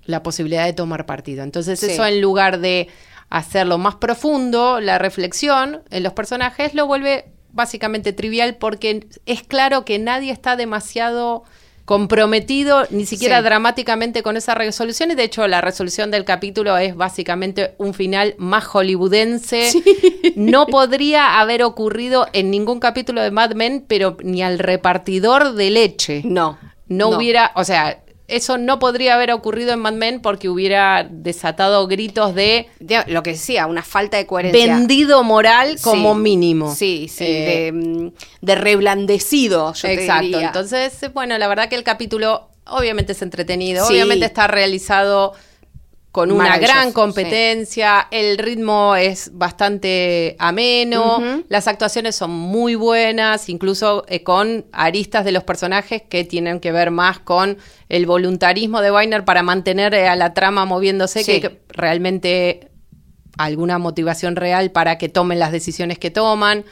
la 0.04 0.22
posibilidad 0.22 0.64
de 0.64 0.72
tomar 0.72 1.06
partido. 1.06 1.42
Entonces 1.42 1.80
Sí. 1.80 1.90
eso 1.90 2.06
en 2.06 2.20
lugar 2.20 2.60
de 2.60 2.88
hacerlo 3.28 3.78
más 3.78 3.96
profundo, 3.96 4.80
la 4.80 4.98
reflexión 4.98 5.82
en 5.90 6.02
los 6.02 6.12
personajes 6.12 6.74
lo 6.74 6.86
vuelve 6.86 7.26
básicamente 7.52 8.12
trivial 8.12 8.56
porque 8.56 9.06
es 9.26 9.42
claro 9.42 9.84
que 9.84 9.98
nadie 9.98 10.32
está 10.32 10.56
demasiado 10.56 11.44
comprometido 11.92 12.86
ni 12.88 13.04
siquiera 13.04 13.36
Sí. 13.40 13.44
dramáticamente 13.44 14.22
con 14.22 14.38
esa 14.38 14.54
resolución 14.54 15.10
y 15.10 15.14
de 15.14 15.24
hecho 15.24 15.46
la 15.46 15.60
resolución 15.60 16.10
del 16.10 16.24
capítulo 16.24 16.78
es 16.78 16.96
básicamente 16.96 17.74
un 17.76 17.92
final 17.92 18.34
más 18.38 18.64
hollywoodense. 18.64 19.70
No 20.34 20.66
podría 20.68 21.38
haber 21.38 21.62
ocurrido 21.62 22.28
en 22.32 22.50
ningún 22.50 22.80
capítulo 22.80 23.20
de 23.20 23.30
Mad 23.30 23.52
Men, 23.52 23.84
pero 23.86 24.16
ni 24.22 24.42
al 24.42 24.58
repartidor 24.58 25.52
de 25.52 25.68
leche. 25.68 26.22
No. 26.24 26.56
No, 26.88 27.10
hubiera, 27.10 27.52
o 27.56 27.64
sea, 27.64 28.01
eso 28.36 28.58
no 28.58 28.78
podría 28.78 29.14
haber 29.14 29.30
ocurrido 29.32 29.72
en 29.72 29.80
Mad 29.80 29.92
Men 29.92 30.20
porque 30.20 30.48
hubiera 30.48 31.06
desatado 31.10 31.86
gritos 31.86 32.34
de 32.34 32.68
De- 32.80 33.04
lo 33.06 33.22
que 33.22 33.30
decía, 33.30 33.66
una 33.66 33.82
falta 33.82 34.16
de 34.16 34.26
coherencia. 34.26 34.76
vendido 34.76 35.22
moral 35.22 35.78
como 35.82 36.14
Sí. 36.14 36.20
mínimo. 36.20 36.74
Sí, 36.74 37.08
sí, 37.08 37.24
Eh, 37.26 37.70
de, 37.70 37.72
mm, 37.72 38.12
de 38.40 38.54
reblandecido, 38.54 39.72
yo 39.74 39.82
te 39.82 39.94
Exacto. 39.94 40.22
diría. 40.24 40.46
Entonces, 40.48 40.92
bueno, 41.12 41.36
la 41.38 41.48
verdad 41.48 41.68
que 41.68 41.76
el 41.76 41.82
capítulo 41.84 42.48
obviamente 42.66 43.12
es 43.12 43.22
entretenido, 43.22 43.86
Sí. 43.86 43.94
obviamente 43.94 44.24
está 44.26 44.46
realizado 44.46 45.32
con 46.12 46.30
una 46.30 46.58
gran 46.58 46.88
sí. 46.88 46.92
competencia, 46.92 48.06
el 48.10 48.36
ritmo 48.36 48.94
es 48.96 49.30
bastante 49.32 50.36
ameno, 50.38 51.42
las 51.48 51.66
actuaciones 51.68 52.14
son 52.14 52.30
muy 52.30 52.74
buenas, 52.74 53.48
incluso 53.48 54.04
eh, 54.08 54.22
con 54.22 54.66
aristas 54.72 55.24
de 55.24 55.32
los 55.32 55.42
personajes 55.42 56.02
que 56.02 56.24
tienen 56.24 56.60
que 56.60 56.70
ver 56.70 56.90
más 56.90 57.18
con 57.18 57.56
el 57.88 58.04
voluntarismo 58.04 58.82
de 58.82 58.92
Weiner 58.92 59.24
para 59.24 59.42
mantener 59.42 59.94
eh, 59.94 60.06
a 60.06 60.14
la 60.14 60.34
trama 60.34 60.66
moviéndose, 60.66 61.24
Sí. 61.24 61.40
que, 61.40 61.40
que 61.40 61.60
realmente 61.70 62.68
alguna 63.38 63.78
motivación 63.78 64.36
real 64.36 64.70
para 64.70 64.98
que 64.98 65.08
tomen 65.08 65.38
las 65.38 65.50
decisiones 65.50 65.98
que 65.98 66.10
toman. 66.10 66.66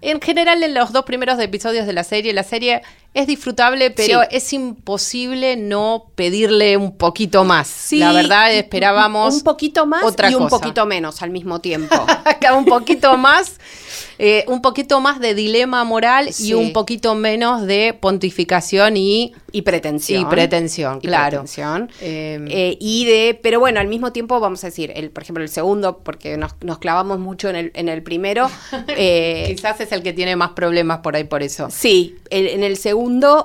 En 0.00 0.22
general, 0.22 0.62
en 0.62 0.72
los 0.72 0.92
dos 0.92 1.04
primeros 1.04 1.38
episodios 1.38 1.86
de 1.86 1.92
la 1.92 2.04
serie, 2.04 2.32
la 2.32 2.44
serie 2.44 2.80
es 3.12 3.26
disfrutable, 3.26 3.90
pero 3.90 4.20
Sí. 4.22 4.28
es 4.30 4.52
imposible 4.52 5.56
no 5.56 6.06
pedirle 6.14 6.76
un 6.76 6.96
poquito 6.96 7.44
más. 7.44 7.66
Sí, 7.66 7.98
la 7.98 8.12
verdad, 8.12 8.52
esperábamos 8.54 9.34
un 9.34 9.40
poquito 9.42 9.84
más 9.86 10.04
otra 10.04 10.30
y 10.30 10.34
un 10.34 10.44
cosa. 10.44 10.58
poquito 10.58 10.86
menos 10.86 11.20
al 11.22 11.30
mismo 11.30 11.60
tiempo. 11.60 11.96
Un 12.56 12.64
poquito 12.64 13.16
más, 13.16 13.58
eh, 14.18 14.44
un 14.48 14.60
poquito 14.60 15.00
más 15.00 15.18
de 15.20 15.34
dilema 15.34 15.82
moral 15.84 16.32
Sí. 16.32 16.48
y 16.48 16.54
un 16.54 16.72
poquito 16.72 17.14
menos 17.14 17.66
de 17.66 17.94
pontificación 17.98 18.96
y, 18.96 19.32
y 19.52 19.62
pretensión. 19.62 20.22
y 20.22 20.24
pretensión, 20.26 20.98
Y 21.02 21.06
claro. 21.06 21.30
pretensión. 21.38 21.90
Eh, 22.00 22.38
Eh, 22.48 22.76
y 22.80 23.04
de, 23.06 23.38
pero 23.42 23.60
bueno, 23.60 23.80
al 23.80 23.88
mismo 23.88 24.12
tiempo 24.12 24.38
vamos 24.40 24.62
a 24.64 24.68
decir, 24.68 24.92
el, 24.94 25.10
por 25.10 25.22
ejemplo, 25.22 25.42
el 25.44 25.48
segundo, 25.50 25.98
porque 25.98 26.36
nos, 26.36 26.52
nos 26.60 26.78
clavamos 26.78 27.18
mucho 27.18 27.48
en 27.48 27.56
el, 27.56 27.70
en 27.74 27.88
el 27.88 28.02
primero. 28.02 28.50
eh, 28.88 29.52
quizás 29.54 29.80
es 29.80 29.92
el 29.92 30.02
que 30.02 30.12
tiene 30.12 30.36
más 30.36 30.50
problemas 30.50 30.98
por 30.98 31.16
ahí 31.16 31.24
por 31.24 31.42
eso. 31.42 31.68
Sí, 31.70 32.16
el- 32.30 32.48
en 32.48 32.62
el 32.64 32.76
segundo, 32.76 32.99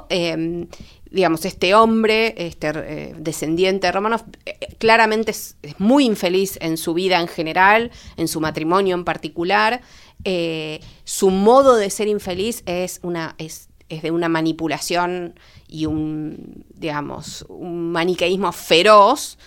eh, 0.10 0.68
digamos, 1.15 1.46
este 1.46 1.74
hombre, 1.74 2.36
este 2.38 2.72
eh, 2.76 3.15
descendiente 3.18 3.88
de 3.88 3.91
Romanov, 3.94 4.24
eh, 4.46 4.76
claramente 4.78 5.32
es, 5.32 5.56
muy 5.78 6.04
infeliz 6.04 6.58
en 6.62 6.76
su 6.76 6.94
vida 6.94 7.22
en 7.22 7.30
general, 7.30 7.91
en 8.18 8.28
su 8.28 8.41
matrimonio 8.41 8.96
en 8.96 9.06
particular. 9.06 9.82
Eh, 10.26 10.82
su 11.06 11.30
modo 11.30 11.78
de 11.78 11.89
ser 11.89 12.10
infeliz 12.10 12.63
es 12.65 13.00
una 13.02 13.36
es, 13.38 13.70
es 13.88 14.02
de 14.02 14.12
una 14.12 14.28
manipulación 14.28 15.39
y 15.70 15.86
un, 15.86 16.65
digamos, 16.74 17.46
un 17.48 17.94
maniqueísmo 17.94 18.52
feroz. 18.52 19.38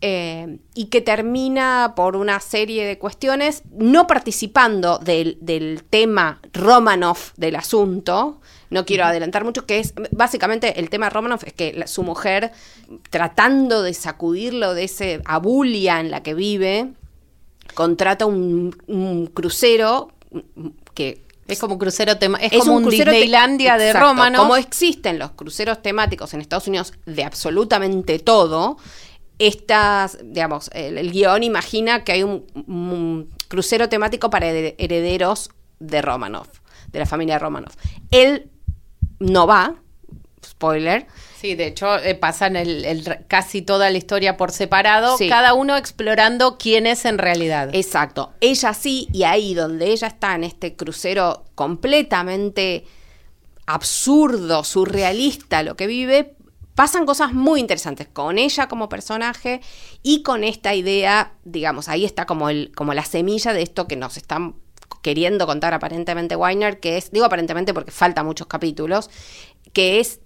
y 0.00 0.84
que 0.90 1.00
termina 1.00 1.94
por 1.96 2.14
una 2.14 2.38
serie 2.38 2.86
de 2.86 2.98
cuestiones 2.98 3.62
no 3.72 4.06
participando 4.06 4.98
del, 4.98 5.38
del 5.40 5.82
tema 5.82 6.40
Romanov 6.52 7.18
del 7.36 7.56
asunto. 7.56 8.40
No 8.70 8.84
quiero 8.84 9.04
adelantar 9.04 9.44
mucho, 9.44 9.64
que 9.66 9.78
es 9.78 9.94
básicamente 10.10 10.80
el 10.80 10.90
tema 10.90 11.08
Romanov 11.10 11.40
es 11.44 11.52
que 11.52 11.72
la- 11.72 11.86
su 11.86 12.02
mujer, 12.02 12.50
tratando 13.10 13.82
de 13.82 13.94
sacudirlo 13.94 14.74
de 14.74 14.84
ese 14.84 15.20
abulia 15.24 16.00
en 16.00 16.10
la 16.10 16.22
que 16.22 16.34
vive, 16.34 16.92
contrata 17.74 18.26
un, 18.26 18.76
un 18.86 19.26
crucero 19.26 20.12
que 20.94 21.22
Es 21.46 21.58
como 21.60 21.74
un 21.74 21.78
crucero 21.78 22.18
tema, 22.18 22.38
es, 22.38 22.52
es 22.54 22.58
como 22.60 22.76
un, 22.76 22.82
crucero 22.84 23.12
Disneylandia 23.12 23.76
de 23.76 23.86
Exacto, 23.88 24.08
Romanov. 24.08 24.42
Como 24.42 24.56
existen 24.56 25.18
los 25.18 25.30
cruceros 25.32 25.80
temáticos 25.82 26.34
en 26.34 26.40
Estados 26.40 26.66
Unidos 26.66 26.92
de 27.06 27.22
absolutamente 27.24 28.18
todo, 28.18 28.78
estas, 29.38 30.18
digamos, 30.24 30.70
el, 30.72 30.98
el 30.98 31.12
guion 31.12 31.42
imagina 31.42 32.02
que 32.04 32.12
hay 32.12 32.22
un, 32.22 32.46
un 32.66 33.28
crucero 33.48 33.88
temático 33.88 34.30
para 34.30 34.46
hered- 34.50 34.74
herederos 34.78 35.50
de 35.78 36.00
Romanov, 36.02 36.48
de 36.90 36.98
la 37.00 37.06
familia 37.06 37.38
Romanov. 37.38 37.72
Él 38.10 38.50
no 39.18 39.46
va, 39.46 39.76
spoiler, 40.44 41.06
Sí, 41.40 41.54
de 41.54 41.66
hecho 41.66 41.98
eh, 41.98 42.14
pasan 42.14 42.56
el, 42.56 42.84
el- 42.86 43.18
casi 43.28 43.60
toda 43.60 43.90
la 43.90 43.98
historia 43.98 44.36
por 44.38 44.52
separado, 44.52 45.18
Sí. 45.18 45.28
cada 45.28 45.52
uno 45.52 45.76
explorando 45.76 46.56
quién 46.58 46.86
es 46.86 47.04
en 47.04 47.18
realidad. 47.18 47.68
Exacto. 47.74 48.32
Ella 48.40 48.72
sí, 48.72 49.06
y 49.12 49.24
ahí 49.24 49.52
donde 49.54 49.92
ella 49.92 50.08
está 50.08 50.34
en 50.34 50.44
este 50.44 50.76
crucero 50.76 51.44
completamente 51.54 52.84
absurdo, 53.66 54.64
surrealista 54.64 55.62
lo 55.62 55.76
que 55.76 55.86
vive, 55.86 56.36
pasan 56.74 57.04
cosas 57.06 57.32
muy 57.32 57.60
interesantes 57.60 58.08
con 58.08 58.38
ella 58.38 58.68
como 58.68 58.88
personaje 58.88 59.60
y 60.02 60.22
con 60.22 60.44
esta 60.44 60.74
idea, 60.74 61.32
digamos, 61.44 61.88
ahí 61.88 62.04
está 62.04 62.26
como 62.26 62.48
el, 62.48 62.72
como 62.74 62.94
la 62.94 63.04
semilla 63.04 63.52
de 63.52 63.62
esto 63.62 63.86
que 63.86 63.96
nos 63.96 64.16
están 64.16 64.54
queriendo 65.06 65.46
contar 65.46 65.72
aparentemente 65.72 66.34
Weiner, 66.34 66.80
que 66.80 66.96
es, 66.96 67.12
digo 67.12 67.26
aparentemente 67.26 67.72
porque 67.72 67.92
falta 67.92 68.24
muchos 68.24 68.48
capítulos, 68.48 69.08
que 69.72 70.00
es 70.00 70.18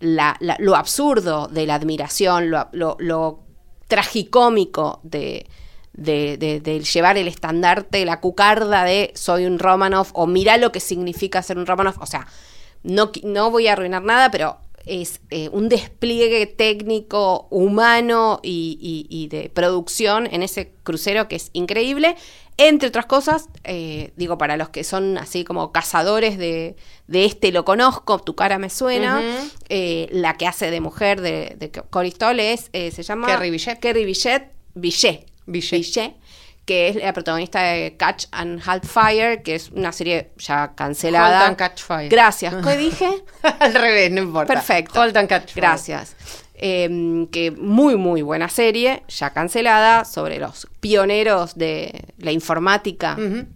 la- 0.00 0.56
lo 0.58 0.74
absurdo 0.74 1.48
de 1.48 1.66
la 1.66 1.74
admiración, 1.74 2.50
lo, 2.50 3.40
tragicómico 3.86 5.00
de, 5.02 5.46
de, 5.92 6.80
llevar 6.80 7.18
el 7.18 7.28
estandarte, 7.28 8.06
la 8.06 8.20
cucarda 8.20 8.84
de 8.84 9.12
soy 9.14 9.44
un 9.44 9.58
Romanov 9.58 10.06
o 10.14 10.26
mira 10.26 10.56
lo 10.56 10.72
que 10.72 10.80
significa 10.80 11.42
ser 11.42 11.58
un 11.58 11.66
Romanov. 11.66 12.00
O 12.00 12.06
sea, 12.06 12.26
no, 12.82 13.10
no 13.22 13.50
voy 13.50 13.66
a 13.66 13.74
arruinar 13.74 14.02
nada, 14.02 14.30
pero 14.30 14.56
es 14.88 15.20
eh, 15.30 15.48
un 15.52 15.68
despliegue 15.68 16.46
técnico, 16.46 17.46
humano 17.50 18.40
y, 18.42 18.78
y- 18.80 19.06
y 19.24 19.28
de 19.28 19.48
producción 19.50 20.28
en 20.32 20.42
ese 20.42 20.72
crucero 20.82 21.28
que 21.28 21.36
es 21.36 21.50
increíble. 21.52 22.16
Entre 22.56 22.88
otras 22.88 23.06
cosas, 23.06 23.48
eh, 23.62 24.12
digo, 24.16 24.36
para 24.36 24.56
los 24.56 24.68
que 24.70 24.82
son 24.82 25.16
así 25.16 25.44
como 25.44 25.70
cazadores 25.70 26.38
de, 26.38 26.74
de 27.06 27.24
este 27.24 27.52
lo 27.52 27.64
conozco, 27.64 28.18
tu 28.18 28.34
cara 28.34 28.58
me 28.58 28.68
suena, 28.68 29.22
eh, 29.68 30.08
la 30.10 30.34
que 30.36 30.46
hace 30.48 30.70
de 30.72 30.80
mujer 30.80 31.20
de, 31.20 31.54
de 31.56 31.70
Cory 31.70 32.10
Stoll 32.10 32.40
es, 32.40 32.68
se 32.72 33.02
llama... 33.04 33.28
Kerry 33.80 34.04
Billet. 34.04 34.48
Kerry 35.46 35.64
Billet. 35.64 36.16
Que 36.68 36.88
es 36.88 36.96
la 36.96 37.14
protagonista 37.14 37.62
de 37.62 37.96
Catch 37.96 38.26
and 38.30 38.60
Halt 38.66 38.84
Fire, 38.84 39.42
que 39.42 39.54
es 39.54 39.70
una 39.70 39.90
serie 39.90 40.32
ya 40.36 40.74
cancelada. 40.74 41.38
Halt 41.38 41.48
and 41.48 41.56
Catch 41.56 41.82
Fire. 41.82 42.10
Gracias. 42.10 42.54
¿Qué 42.62 42.76
dije? 42.76 43.08
Al 43.58 43.72
revés, 43.72 44.10
no 44.12 44.20
importa. 44.20 44.52
Perfecto. 44.52 45.00
Hold 45.00 45.16
and 45.16 45.30
catch 45.30 45.54
fire. 45.54 45.62
Gracias. 45.62 46.14
Eh, 46.52 47.26
que 47.32 47.52
muy, 47.52 47.96
muy 47.96 48.20
buena 48.20 48.50
serie, 48.50 49.02
ya 49.08 49.30
cancelada, 49.30 50.04
sobre 50.04 50.38
los 50.38 50.68
pioneros 50.80 51.56
de 51.56 52.12
la 52.18 52.32
informática. 52.32 53.16
Ujú. 53.18 53.46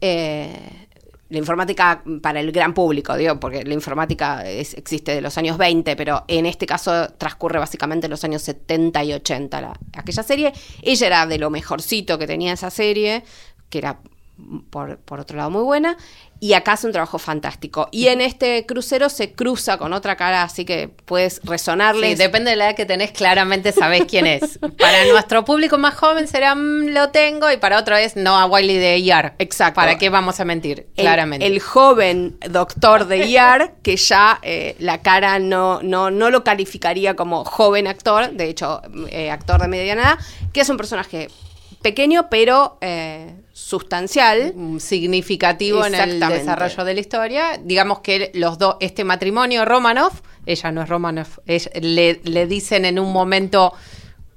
Eh, 0.00 0.83
la 1.34 1.38
informática 1.40 2.02
para 2.22 2.40
el 2.40 2.50
gran 2.52 2.72
público, 2.72 3.14
digo, 3.16 3.38
porque 3.38 3.64
la 3.64 3.74
informática 3.74 4.48
existe 4.50 5.14
de 5.14 5.20
los 5.20 5.36
años 5.36 5.58
20, 5.58 5.94
pero 5.96 6.24
en 6.28 6.46
este 6.46 6.64
caso 6.66 7.08
transcurre 7.18 7.58
básicamente 7.58 8.06
en 8.06 8.10
los 8.10 8.24
años 8.24 8.40
70 8.42 9.04
y 9.04 9.12
80 9.12 9.60
la- 9.60 9.78
aquella 9.94 10.22
serie. 10.22 10.52
Ella 10.82 11.06
era 11.06 11.26
de 11.26 11.38
lo 11.38 11.50
mejorcito 11.50 12.18
que 12.18 12.26
tenía 12.26 12.52
esa 12.54 12.70
serie, 12.70 13.24
que 13.68 13.78
era 13.78 13.98
por 14.70 15.20
otro 15.20 15.36
lado 15.36 15.50
muy 15.50 15.62
buena, 15.62 15.96
y 16.44 16.52
acá 16.52 16.72
hace 16.72 16.86
un 16.86 16.92
trabajo 16.92 17.18
fantástico. 17.18 17.88
Y 17.90 18.08
en 18.08 18.20
este 18.20 18.66
crucero 18.66 19.08
se 19.08 19.32
cruza 19.32 19.78
con 19.78 19.94
otra 19.94 20.14
cara, 20.16 20.42
así 20.42 20.66
que 20.66 20.90
puedes 21.06 21.40
resonarle. 21.42 22.08
Sí, 22.10 22.14
depende 22.16 22.50
de 22.50 22.56
la 22.56 22.66
edad 22.66 22.76
que 22.76 22.84
tenés, 22.84 23.12
claramente 23.12 23.72
sabés 23.72 24.04
quién 24.04 24.26
es. 24.26 24.58
Para 24.78 25.06
nuestro 25.06 25.46
público 25.46 25.78
más 25.78 25.94
joven 25.94 26.28
será 26.28 26.54
"Mm, 26.54 26.88
lo 26.88 27.08
tengo 27.08 27.50
y 27.50 27.56
para 27.56 27.78
otro 27.78 27.96
es 27.96 28.16
no 28.16 28.36
a 28.36 28.44
Wiley 28.44 28.76
de 28.76 28.98
IAR. 28.98 29.36
Exacto. 29.38 29.76
¿Para 29.76 29.96
qué 29.96 30.10
vamos 30.10 30.38
a 30.38 30.44
mentir? 30.44 30.86
el, 30.96 31.04
claramente. 31.04 31.46
el 31.46 31.60
joven 31.60 32.36
doctor 32.50 33.06
de 33.06 33.26
IAR, 33.26 33.76
que 33.82 33.96
ya 33.96 34.38
eh, 34.42 34.76
la 34.80 35.00
cara 35.00 35.38
no, 35.38 35.80
no, 35.82 36.10
no 36.10 36.28
lo 36.28 36.44
calificaría 36.44 37.16
como 37.16 37.46
joven 37.46 37.86
actor, 37.86 38.32
de 38.32 38.50
hecho, 38.50 38.82
eh, 39.08 39.30
actor 39.30 39.62
de 39.62 39.68
mediana 39.68 40.02
edad, 40.02 40.18
que 40.52 40.60
es 40.60 40.68
un 40.68 40.76
personaje 40.76 41.28
pequeño, 41.80 42.28
pero 42.28 42.76
eh, 42.82 43.34
sustancial. 43.54 44.52
Mm, 44.54 44.78
significativo 44.78 45.86
en 45.86 45.94
el 45.94 46.18
desarrollo 46.20 46.84
de 46.84 46.94
la 46.94 47.00
historia. 47.00 47.60
Digamos 47.62 48.00
que 48.00 48.32
los 48.34 48.58
dos, 48.58 48.76
este 48.80 49.04
matrimonio 49.04 49.64
Romanov, 49.64 50.10
ella 50.44 50.72
no 50.72 50.82
es 50.82 50.88
Romanov, 50.88 51.28
es- 51.46 51.70
le, 51.80 52.20
le 52.24 52.46
dicen 52.48 52.84
en 52.84 52.98
un 52.98 53.12
momento 53.12 53.72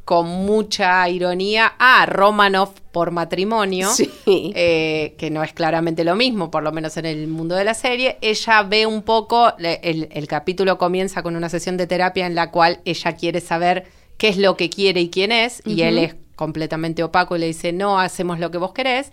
con 0.06 0.28
mucha 0.28 1.10
ironía 1.10 1.74
a 1.80 2.06
Romanoff 2.06 2.80
por 2.94 3.12
matrimonio, 3.12 3.90
Sí. 3.92 4.10
eh, 4.56 5.16
que 5.18 5.30
no 5.32 5.44
es 5.44 5.52
claramente 5.52 6.04
lo 6.06 6.16
mismo, 6.16 6.50
por 6.52 6.62
lo 6.64 6.72
menos 6.72 6.96
en 6.96 7.06
el 7.08 7.28
mundo 7.28 7.56
de 7.56 7.66
la 7.66 7.74
serie. 7.74 8.18
Ella 8.22 8.62
ve 8.64 8.86
un 8.86 9.02
poco, 9.02 9.52
el 9.58 10.28
capítulo 10.28 10.78
comienza 10.78 11.24
con 11.24 11.36
una 11.36 11.50
sesión 11.50 11.76
de 11.76 11.88
terapia 11.88 12.26
en 12.28 12.36
la 12.36 12.52
cual 12.52 12.80
ella 12.86 13.14
quiere 13.18 13.42
saber 13.42 13.86
qué 14.18 14.30
es 14.30 14.38
lo 14.38 14.56
que 14.56 14.70
quiere 14.70 15.02
y 15.02 15.10
quién 15.10 15.32
es, 15.34 15.62
y 15.66 15.82
él 15.82 15.98
es 15.98 16.16
completamente 16.38 17.04
opaco 17.04 17.36
y 17.36 17.40
le 17.40 17.48
dice, 17.48 17.74
no, 17.74 18.00
hacemos 18.00 18.40
lo 18.40 18.50
que 18.52 18.58
vos 18.58 18.72
querés. 18.72 19.12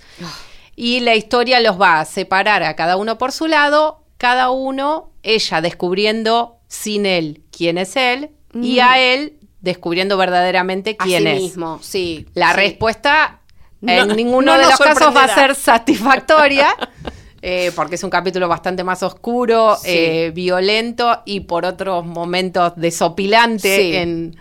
Y 0.76 1.00
la 1.00 1.16
historia 1.16 1.58
los 1.58 1.80
va 1.80 1.98
a 1.98 2.04
separar 2.04 2.62
a 2.62 2.76
cada 2.76 2.96
uno 2.96 3.18
por 3.18 3.32
su 3.32 3.48
lado, 3.48 4.04
cada 4.18 4.50
uno, 4.50 5.10
ella 5.24 5.60
descubriendo 5.60 6.58
sin 6.68 7.06
él 7.06 7.42
quién 7.50 7.78
es 7.78 7.96
él, 7.96 8.30
y 8.54 8.78
a 8.78 9.00
él 9.00 9.38
descubriendo 9.60 10.16
verdaderamente 10.16 10.96
quién 10.96 11.26
Así 11.26 11.36
es. 11.36 11.42
mismo, 11.42 11.78
sí. 11.82 12.26
La 12.34 12.50
sí. 12.50 12.56
respuesta 12.56 13.40
en 13.82 14.08
No- 14.08 14.14
ninguno 14.14 14.52
no 14.52 14.58
de 14.58 14.66
los 14.66 14.78
casos 14.78 15.14
va 15.16 15.24
a 15.24 15.34
ser 15.34 15.54
satisfactoria. 15.54 16.68
eh, 17.46 17.72
porque 17.76 17.96
es 17.96 18.02
un 18.04 18.08
capítulo 18.10 18.48
bastante 18.48 18.84
más 18.84 19.02
oscuro, 19.02 19.76
Sí. 19.76 19.88
eh, 19.90 20.32
violento 20.34 21.20
y 21.26 21.40
por 21.40 21.66
otros 21.66 22.04
momentos 22.06 22.72
desopilante 22.76 23.76
Sí. 23.76 23.96
en 23.96 24.36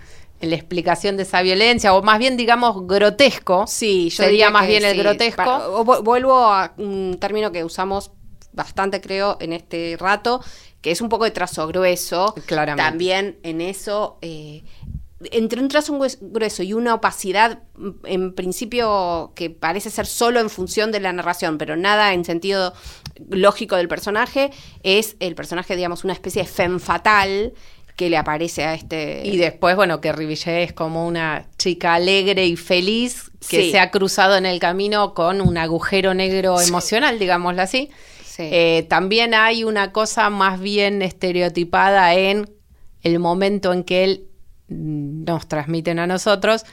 la 0.50 0.56
explicación 0.56 1.18
de 1.18 1.24
esa 1.24 1.42
violencia, 1.42 1.94
o 1.94 2.02
más 2.04 2.20
bien, 2.20 2.38
digamos, 2.38 2.86
grotesco. 2.88 3.66
Sí, 3.68 4.10
yo 4.10 4.18
sería 4.18 4.30
diría 4.32 4.50
más 4.50 4.68
bien 4.68 4.84
el 4.86 4.98
grotesco. 4.98 5.44
Pa- 5.44 6.00
vuelvo 6.02 6.38
a 6.38 6.74
un 6.78 7.18
término 7.20 7.52
que 7.52 7.64
usamos 7.64 8.12
bastante, 8.52 9.02
creo, 9.02 9.38
en 9.40 9.54
este 9.54 9.96
rato, 10.00 10.42
que 10.82 10.92
es 10.92 11.02
un 11.02 11.10
poco 11.10 11.24
de 11.26 11.32
trazo 11.32 11.66
grueso. 11.68 12.34
Claramente. 12.46 12.90
También 12.90 13.40
en 13.44 13.62
eso, 13.62 14.18
eh, 14.22 14.64
entre 15.32 15.62
un 15.62 15.70
trazo 15.70 15.94
grues- 15.98 16.18
grueso 16.22 16.62
y 16.64 16.74
una 16.74 16.94
opacidad, 16.96 17.64
mm, 17.78 17.90
en 18.04 18.34
principio, 18.36 19.32
que 19.36 19.50
parece 19.50 19.90
ser 19.90 20.06
solo 20.06 20.40
en 20.42 20.50
función 20.50 20.92
de 20.92 21.00
la 21.00 21.14
narración, 21.14 21.58
pero 21.58 21.76
nada 21.78 22.14
en 22.14 22.26
sentido 22.26 22.74
lógico 23.30 23.76
del 23.78 23.88
personaje, 23.88 24.52
es 24.84 25.16
el 25.20 25.36
personaje, 25.36 25.76
digamos, 25.78 26.04
una 26.04 26.14
especie 26.14 26.42
de 26.44 26.48
femme 26.50 26.80
fatal 26.80 27.54
que 27.96 28.10
le 28.10 28.18
aparece 28.18 28.64
a 28.64 28.74
este... 28.74 29.22
Y 29.26 29.38
después, 29.38 29.76
bueno, 29.76 30.02
que 30.02 30.12
Rivillet 30.12 30.64
es 30.64 30.74
como 30.74 31.08
una 31.08 31.46
chica 31.58 31.94
alegre 31.94 32.46
y 32.46 32.56
feliz 32.56 33.30
que 33.50 33.62
Sí. 33.64 33.72
se 33.72 33.80
ha 33.80 33.92
cruzado 33.92 34.36
en 34.36 34.46
el 34.46 34.60
camino 34.60 35.14
con 35.14 35.42
un 35.42 35.58
agujero 35.58 36.14
negro 36.14 36.60
emocional, 36.60 37.20
digámoslo 37.20 37.62
así. 37.62 37.90
Sí. 38.26 38.44
Eh, 38.52 38.86
también 38.90 39.34
hay 39.36 39.64
una 39.64 39.92
cosa 39.92 40.30
más 40.32 40.60
bien 40.60 41.02
estereotipada 41.04 42.16
en 42.16 42.50
el 43.04 43.20
momento 43.20 43.74
en 43.74 43.84
que 43.84 44.04
él 44.06 44.28
nos 44.70 45.48
transmiten 45.48 46.00
a 46.00 46.08
nosotros, 46.08 46.66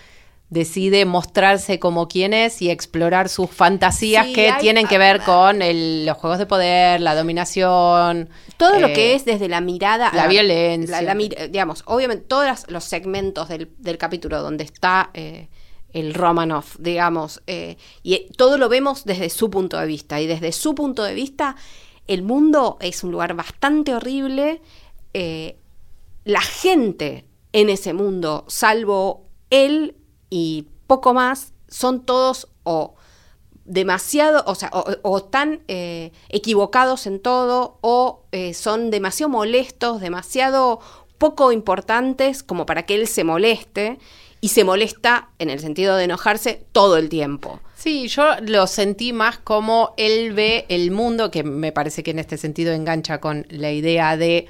decide 0.50 1.04
mostrarse 1.04 1.78
como 1.78 2.08
quien 2.08 2.34
es 2.34 2.60
y 2.60 2.70
explorar 2.70 3.28
sus 3.28 3.48
fantasías 3.50 4.26
Sí, 4.26 4.32
que 4.32 4.50
hay- 4.50 4.60
tienen 4.60 4.86
que 4.88 4.98
ver 4.98 5.20
con 5.22 5.62
el- 5.62 6.04
los 6.04 6.16
juegos 6.16 6.38
de 6.40 6.46
poder, 6.46 7.00
la 7.00 7.14
dominación. 7.14 8.28
Todo 8.56 8.80
lo 8.80 8.88
eh, 8.88 8.92
que 8.92 9.14
es 9.14 9.24
desde 9.24 9.48
la 9.48 9.60
mirada. 9.60 10.10
la 10.12 10.24
a- 10.24 10.26
violencia. 10.28 11.00
la- 11.02 11.14
la 11.14 11.46
digamos, 11.48 11.84
obviamente, 11.86 12.24
todos 12.26 12.64
los 12.68 12.82
segmentos 12.84 13.48
del, 13.48 13.70
del 13.78 13.96
capítulo 13.96 14.42
donde 14.42 14.64
está 14.64 15.10
eh, 15.14 15.48
el 15.92 16.14
Romanoff, 16.14 16.76
digamos, 16.78 17.42
eh, 17.46 17.76
y 18.02 18.26
todo 18.36 18.58
lo 18.58 18.68
vemos 18.68 19.04
desde 19.04 19.30
su 19.30 19.50
punto 19.50 19.78
de 19.78 19.86
vista. 19.86 20.20
Y 20.20 20.26
desde 20.26 20.50
su 20.52 20.74
punto 20.74 21.02
de 21.04 21.14
vista, 21.14 21.54
el 22.08 22.22
mundo 22.22 22.76
es 22.80 23.04
un 23.04 23.12
lugar 23.12 23.34
bastante 23.34 23.94
horrible. 23.94 24.60
la 26.24 26.40
gente 26.40 27.24
en 27.52 27.68
ese 27.70 27.92
mundo, 27.92 28.44
salvo 28.48 29.24
él 29.50 29.94
y 30.30 30.68
poco 30.86 31.12
más, 31.12 31.52
son 31.68 32.04
todos 32.06 32.48
o 32.62 32.94
demasiado, 33.64 34.42
o 34.46 34.54
sea, 34.54 34.70
o, 34.72 34.84
o 35.02 35.28
eh, 35.68 36.12
equivocados 36.28 37.06
en 37.06 37.20
todo, 37.20 37.78
o 37.82 38.22
eh, 38.32 38.54
son 38.54 38.90
demasiado 38.90 39.28
molestos, 39.28 40.00
demasiado 40.00 40.80
poco 41.18 41.52
importantes 41.52 42.42
como 42.42 42.64
para 42.64 42.86
que 42.86 42.94
él 42.94 43.06
se 43.06 43.24
moleste, 43.24 43.98
y 44.40 44.48
se 44.48 44.64
molesta 44.64 45.28
en 45.38 45.50
el 45.50 45.60
sentido 45.60 45.96
de 45.96 46.04
enojarse 46.04 46.64
todo 46.72 46.96
el 46.96 47.08
tiempo. 47.08 47.60
Sí, 47.76 48.08
yo 48.08 48.24
lo 48.42 48.66
sentí 48.66 49.12
más 49.12 49.38
como 49.38 49.94
él 49.96 50.32
ve 50.32 50.66
el 50.68 50.90
mundo, 50.90 51.30
que 51.30 51.42
me 51.42 51.72
parece 51.72 52.02
que 52.02 52.10
en 52.10 52.18
este 52.18 52.38
sentido 52.38 52.72
engancha 52.72 53.20
con 53.20 53.46
la 53.50 53.70
idea 53.70 54.16
de 54.16 54.48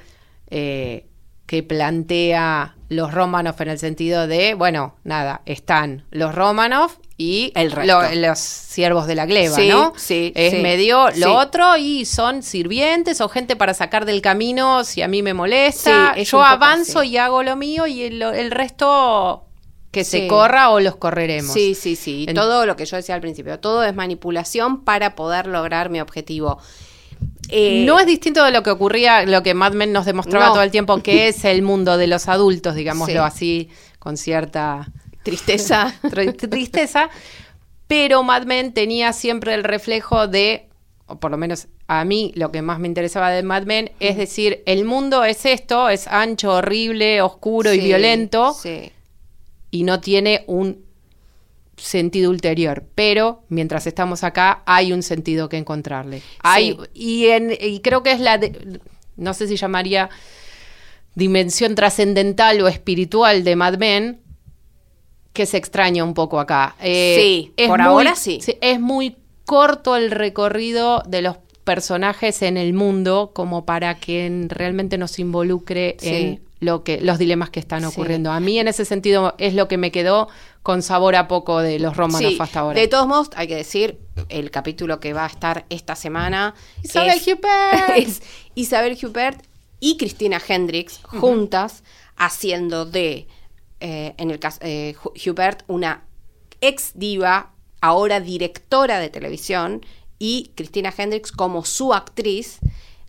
eh, 0.49 1.05
que 1.45 1.63
plantea 1.63 2.75
los 2.89 3.13
Romanov 3.13 3.55
en 3.61 3.69
el 3.69 3.79
sentido 3.79 4.27
de, 4.27 4.53
bueno, 4.53 4.95
nada, 5.03 5.41
están 5.45 6.05
los 6.11 6.33
Romanov 6.35 6.91
y 7.17 7.51
El 7.55 7.71
resto. 7.71 8.01
lo- 8.01 8.15
los 8.15 8.39
siervos 8.39 9.05
de 9.07 9.15
la 9.15 9.25
gleba, 9.25 9.55
Sí, 9.55 9.69
¿no? 9.69 9.93
sí, 9.97 10.31
Es 10.35 10.53
sí, 10.53 10.59
medio 10.61 11.07
lo 11.07 11.13
sí. 11.13 11.23
otro 11.25 11.77
y 11.77 12.05
son 12.05 12.41
sirvientes 12.41 13.21
o 13.21 13.29
gente 13.29 13.55
para 13.55 13.73
sacar 13.73 14.05
del 14.05 14.21
camino 14.21 14.83
si 14.83 15.01
a 15.01 15.07
mí 15.07 15.21
me 15.21 15.33
molesta. 15.33 16.15
Yo 16.17 16.37
poco 16.39 16.43
avanzo 16.43 17.03
y 17.03 17.17
hago 17.17 17.43
lo 17.43 17.55
mío 17.55 17.85
y 17.85 18.03
el, 18.03 18.21
el 18.21 18.51
resto 18.51 19.45
que 19.91 20.03
se 20.05 20.27
corra 20.27 20.69
o 20.69 20.79
los 20.79 20.95
correremos. 20.95 21.51
Sí, 21.53 21.75
sí, 21.75 21.95
sí. 21.97 22.23
Y 22.25 22.29
En- 22.29 22.35
todo 22.35 22.65
lo 22.65 22.75
que 22.77 22.85
yo 22.85 22.95
decía 22.97 23.13
al 23.15 23.21
principio, 23.21 23.59
todo 23.59 23.83
es 23.83 23.93
manipulación 23.93 24.83
para 24.85 25.15
poder 25.15 25.47
lograr 25.47 25.89
mi 25.89 25.99
objetivo. 25.99 26.59
Eh, 27.51 27.83
no 27.85 27.99
es 27.99 28.05
distinto 28.05 28.43
de 28.43 28.51
lo 28.51 28.63
que 28.63 28.69
ocurría, 28.71 29.25
lo 29.25 29.43
que 29.43 29.53
Mad 29.53 29.73
Men 29.73 29.91
nos 29.91 30.05
demostraba 30.05 30.47
No. 30.47 30.53
todo 30.53 30.63
el 30.63 30.71
tiempo, 30.71 31.01
que 31.03 31.27
es 31.27 31.43
el 31.45 31.61
mundo 31.61 31.97
de 31.97 32.07
los 32.07 32.27
adultos, 32.27 32.75
digámoslo 32.75 33.13
Sí. 33.13 33.17
así, 33.27 33.69
con 33.99 34.17
cierta 34.17 34.87
tristeza. 35.23 35.93
tr- 36.03 36.49
tristeza. 36.49 37.09
Pero 37.87 38.23
Mad 38.23 38.43
Men 38.43 38.73
tenía 38.73 39.11
siempre 39.13 39.53
el 39.53 39.63
reflejo 39.65 40.27
de, 40.27 40.69
o 41.07 41.19
por 41.19 41.29
lo 41.31 41.37
menos 41.37 41.67
a 41.87 42.05
mí 42.05 42.31
lo 42.35 42.51
que 42.53 42.61
más 42.61 42.79
me 42.79 42.87
interesaba 42.87 43.29
de 43.31 43.43
Mad 43.43 43.63
Men, 43.63 43.91
es 43.99 44.15
decir, 44.15 44.63
el 44.65 44.85
mundo 44.85 45.25
es 45.25 45.45
esto, 45.45 45.89
es 45.89 46.07
ancho, 46.07 46.53
horrible, 46.53 47.21
oscuro 47.21 47.73
y 47.73 47.79
violento, 47.81 48.53
Sí. 48.53 48.93
y 49.71 49.83
no 49.83 49.99
tiene 49.99 50.45
un 50.47 50.85
sentido 51.81 52.29
ulterior, 52.29 52.85
pero 52.95 53.43
mientras 53.49 53.87
estamos 53.87 54.23
acá 54.23 54.63
hay 54.65 54.93
un 54.93 55.03
sentido 55.03 55.49
que 55.49 55.57
encontrarle. 55.57 56.21
Hay, 56.39 56.77
y, 56.93 57.27
en, 57.27 57.51
y 57.59 57.79
creo 57.81 58.03
que 58.03 58.11
es 58.11 58.19
la, 58.19 58.37
de- 58.37 58.79
no 59.17 59.33
sé 59.33 59.47
si 59.47 59.55
llamaría 59.57 60.09
dimensión 61.15 61.75
trascendental 61.75 62.61
o 62.61 62.67
espiritual 62.67 63.43
de 63.43 63.55
Mad 63.55 63.77
Men, 63.77 64.21
que 65.33 65.45
se 65.45 65.57
extraña 65.57 66.03
un 66.03 66.13
poco 66.13 66.39
acá. 66.39 66.75
Eh, 66.81 67.17
Sí, 67.19 67.53
es 67.57 67.67
por 67.69 67.79
muy- 67.79 67.87
ahora 67.87 68.15
sí. 68.15 68.39
Es 68.61 68.79
muy 68.79 69.17
corto 69.45 69.95
el 69.95 70.11
recorrido 70.11 71.03
de 71.07 71.21
los 71.21 71.37
personajes 71.63 72.41
en 72.41 72.57
el 72.57 72.73
mundo 72.73 73.31
como 73.33 73.65
para 73.65 73.95
que 73.97 74.25
en- 74.25 74.49
realmente 74.49 74.97
nos 74.97 75.19
involucre 75.19 75.95
Sí. 75.99 76.09
en 76.09 76.41
lo 76.61 76.83
que 76.85 77.01
los 77.01 77.17
dilemas 77.17 77.49
que 77.49 77.59
están 77.59 77.81
Sí. 77.81 77.87
ocurriendo. 77.87 78.31
A 78.31 78.39
mí 78.39 78.57
en 78.59 78.67
ese 78.69 78.85
sentido 78.85 79.35
es 79.39 79.53
lo 79.53 79.67
que 79.67 79.77
me 79.77 79.91
quedó 79.91 80.29
con 80.63 80.81
sabor 80.83 81.15
a 81.15 81.27
poco 81.27 81.59
de 81.59 81.79
los 81.79 81.97
Romanov 81.97 82.29
Sí, 82.29 82.37
hasta 82.39 82.59
ahora. 82.61 82.79
De 82.79 82.87
todos 82.87 83.07
modos, 83.07 83.29
hay 83.35 83.47
que 83.47 83.55
decir, 83.55 83.99
el 84.29 84.49
capítulo 84.51 84.99
que 84.99 85.11
va 85.11 85.25
a 85.25 85.27
estar 85.27 85.65
esta 85.69 85.95
semana 85.95 86.53
Isabel 86.83 87.17
es, 87.17 87.27
Huppert. 87.27 87.89
es 87.97 88.21
Isabel 88.55 88.97
Huppert 89.03 89.43
y 89.79 89.97
Cristina 89.97 90.39
Hendricks 90.47 90.99
juntas 91.03 91.83
haciendo 92.15 92.85
de, 92.85 93.27
eh, 93.79 94.13
en 94.17 94.29
el 94.31 94.39
caso 94.39 94.59
eh, 94.61 94.95
Hu- 95.03 95.31
Huppert, 95.31 95.63
una 95.67 96.03
ex 96.61 96.91
diva, 96.93 97.53
ahora 97.81 98.19
directora 98.19 98.99
de 98.99 99.09
televisión, 99.09 99.83
y 100.19 100.51
Cristina 100.53 100.93
Hendricks 100.95 101.31
como 101.31 101.65
su 101.65 101.91
actriz, 101.95 102.59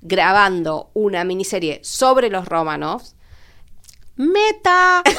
grabando 0.01 0.91
una 0.95 1.25
miniserie 1.25 1.81
sobre 1.85 2.31
los 2.31 2.47
Romanovs. 2.47 3.15
Meta. 4.17 5.03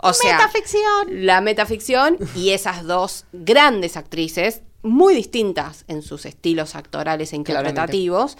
O 0.00 0.12
sea, 0.12 0.36
Metaficción. 0.36 1.26
la 1.26 1.40
metaficción 1.40 2.18
y 2.36 2.50
esas 2.50 2.84
dos 2.84 3.24
grandes 3.32 3.96
actrices, 3.96 4.62
muy 4.82 5.12
distintas 5.12 5.84
en 5.88 6.02
sus 6.02 6.24
estilos 6.24 6.76
actorales 6.76 7.32
e 7.32 7.36
interpretativos, 7.36 8.38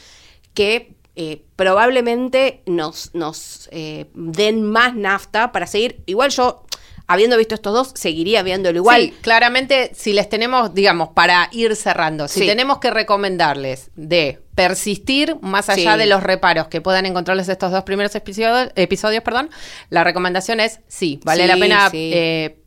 que 0.54 0.94
eh, 1.16 1.44
probablemente 1.56 2.62
nos, 2.66 3.12
nos 3.12 3.68
eh, 3.72 4.08
den 4.14 4.62
más 4.70 4.94
nafta 4.94 5.50
para 5.50 5.66
seguir. 5.66 6.00
Igual 6.06 6.30
yo, 6.30 6.64
habiendo 7.08 7.36
visto 7.38 7.54
estos 7.54 7.72
dos, 7.72 7.92
seguiría 7.94 8.42
viéndolo 8.42 8.76
igual. 8.78 9.00
Sí, 9.00 9.14
claramente, 9.22 9.90
si 9.94 10.12
les 10.12 10.28
tenemos, 10.28 10.74
digamos, 10.74 11.08
para 11.08 11.48
ir 11.52 11.74
cerrando, 11.74 12.28
si 12.28 12.40
Sí. 12.40 12.46
tenemos 12.46 12.78
que 12.78 12.90
recomendarles 12.90 13.90
de 13.96 14.40
persistir 14.54 15.36
más 15.40 15.68
allá 15.70 15.94
Sí. 15.94 15.98
de 15.98 16.06
los 16.06 16.22
reparos 16.22 16.68
que 16.68 16.80
puedan 16.80 17.06
encontrarles 17.06 17.48
estos 17.48 17.72
dos 17.72 17.82
primeros 17.84 18.14
episodios, 18.14 18.70
episodios 18.76 19.22
perdón, 19.24 19.48
la 19.88 20.04
recomendación 20.04 20.60
es 20.60 20.80
sí, 20.86 21.18
vale 21.24 21.42
Sí, 21.44 21.48
la 21.48 21.56
pena 21.56 21.90
eh, 21.92 22.58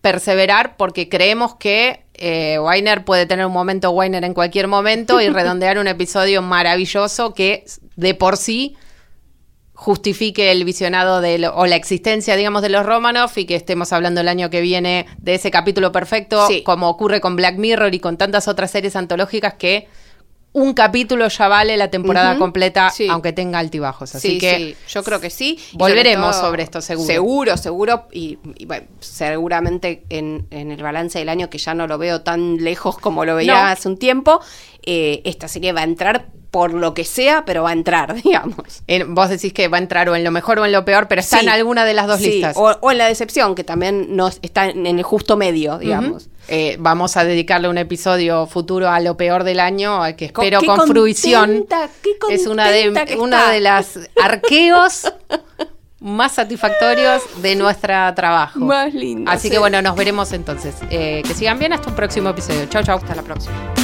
perseverar 0.00 0.76
porque 0.76 1.08
creemos 1.08 1.54
que 1.56 2.04
eh, 2.14 2.58
Weiner 2.60 3.04
puede 3.04 3.26
tener 3.26 3.46
un 3.46 3.52
momento 3.52 3.90
Weiner 3.90 4.22
en 4.24 4.34
cualquier 4.34 4.68
momento 4.68 5.20
y 5.20 5.28
redondear 5.30 5.78
un 5.78 5.88
episodio 5.88 6.42
maravilloso 6.42 7.34
que 7.34 7.64
de 7.96 8.14
por 8.14 8.36
sí 8.36 8.76
justifique 9.84 10.50
el 10.50 10.64
visionado 10.64 11.20
de 11.20 11.38
lo- 11.38 11.54
o 11.54 11.66
la 11.66 11.76
existencia, 11.76 12.36
digamos, 12.36 12.62
de 12.62 12.70
los 12.70 12.86
Romanov 12.86 13.30
y 13.36 13.44
que 13.44 13.54
estemos 13.54 13.92
hablando 13.92 14.22
el 14.22 14.28
año 14.28 14.48
que 14.48 14.62
viene 14.62 15.04
de 15.18 15.34
ese 15.34 15.50
capítulo 15.50 15.92
perfecto, 15.92 16.46
Sí. 16.48 16.62
como 16.62 16.88
ocurre 16.88 17.20
con 17.20 17.36
Black 17.36 17.56
Mirror 17.58 17.94
y 17.94 18.00
con 18.00 18.16
tantas 18.16 18.48
otras 18.48 18.70
series 18.70 18.96
antológicas 18.96 19.54
que 19.54 19.86
un 20.54 20.72
capítulo 20.72 21.26
ya 21.28 21.48
vale 21.48 21.76
la 21.76 21.90
temporada 21.90 22.38
completa, 22.38 22.88
sí. 22.88 23.08
aunque 23.10 23.32
tenga 23.32 23.58
altibajos. 23.58 24.14
Así 24.14 24.28
sí, 24.30 24.38
que 24.38 24.56
sí, 24.56 24.76
yo 24.88 25.02
creo 25.02 25.20
que 25.20 25.28
sí. 25.28 25.58
Volveremos 25.72 26.34
sobre, 26.36 26.46
sobre 26.48 26.62
esto, 26.62 26.80
seguro. 26.80 27.06
Seguro, 27.12 27.56
seguro. 27.56 28.04
Y, 28.12 28.38
y, 28.56 28.64
bueno, 28.64 28.86
seguramente 29.00 30.04
en, 30.08 30.46
en 30.50 30.70
el 30.70 30.80
balance 30.82 31.18
del 31.18 31.28
año, 31.28 31.50
que 31.50 31.58
ya 31.58 31.74
no 31.74 31.86
lo 31.88 31.98
veo 31.98 32.22
tan 32.22 32.58
lejos 32.58 32.96
como 32.98 33.24
lo 33.24 33.34
veía 33.34 33.54
No. 33.64 33.66
hace 33.68 33.88
un 33.88 33.98
tiempo, 33.98 34.40
eh, 34.86 35.22
esta 35.24 35.48
serie 35.48 35.72
va 35.72 35.80
a 35.80 35.84
entrar 35.84 36.28
por 36.54 36.72
lo 36.72 36.94
que 36.94 37.02
sea, 37.02 37.44
pero 37.44 37.64
va 37.64 37.70
a 37.70 37.72
entrar, 37.72 38.14
digamos. 38.22 38.84
vos 39.08 39.28
decís 39.28 39.52
que 39.52 39.66
va 39.66 39.78
a 39.78 39.80
entrar 39.80 40.08
o 40.08 40.14
en 40.14 40.22
lo 40.22 40.30
mejor 40.30 40.60
o 40.60 40.64
en 40.64 40.70
lo 40.70 40.84
peor, 40.84 41.08
pero 41.08 41.20
está 41.20 41.38
Sí, 41.40 41.46
en 41.46 41.50
alguna 41.50 41.84
de 41.84 41.94
las 41.94 42.06
dos 42.06 42.20
sí, 42.20 42.30
listas. 42.30 42.56
O, 42.56 42.70
o 42.80 42.92
en 42.92 42.98
la 42.98 43.08
decepción, 43.08 43.56
que 43.56 43.64
también 43.64 44.14
no 44.14 44.28
está 44.28 44.68
en 44.68 44.86
el 44.86 45.02
justo 45.02 45.36
medio, 45.36 45.78
digamos. 45.78 46.28
Eh, 46.46 46.76
vamos 46.78 47.16
a 47.16 47.24
dedicarle 47.24 47.68
un 47.68 47.76
episodio 47.76 48.46
futuro 48.46 48.88
a 48.88 49.00
lo 49.00 49.16
peor 49.16 49.42
del 49.42 49.58
año, 49.58 50.00
que 50.16 50.26
espero 50.26 50.60
con 50.62 50.86
fruición. 50.86 51.66
Es 52.30 52.46
una 52.46 52.70
de, 52.70 53.16
una 53.18 53.50
de 53.50 53.60
las 53.60 53.98
arqueos 54.22 55.12
más 55.98 56.34
satisfactorios 56.34 57.20
de 57.42 57.56
nuestro 57.56 58.14
trabajo. 58.14 58.60
Más 58.60 58.94
lindo, 58.94 59.28
Así 59.28 59.48
sí. 59.48 59.50
que 59.50 59.58
bueno, 59.58 59.82
nos 59.82 59.96
veremos 59.96 60.30
entonces. 60.32 60.76
Eh, 60.90 61.20
que 61.26 61.34
sigan 61.34 61.58
bien 61.58 61.72
hasta 61.72 61.88
un 61.90 61.96
próximo 61.96 62.28
episodio. 62.28 62.66
Chau, 62.66 62.84
chau. 62.84 62.98
Hasta 62.98 63.16
la 63.16 63.22
próxima. 63.22 63.83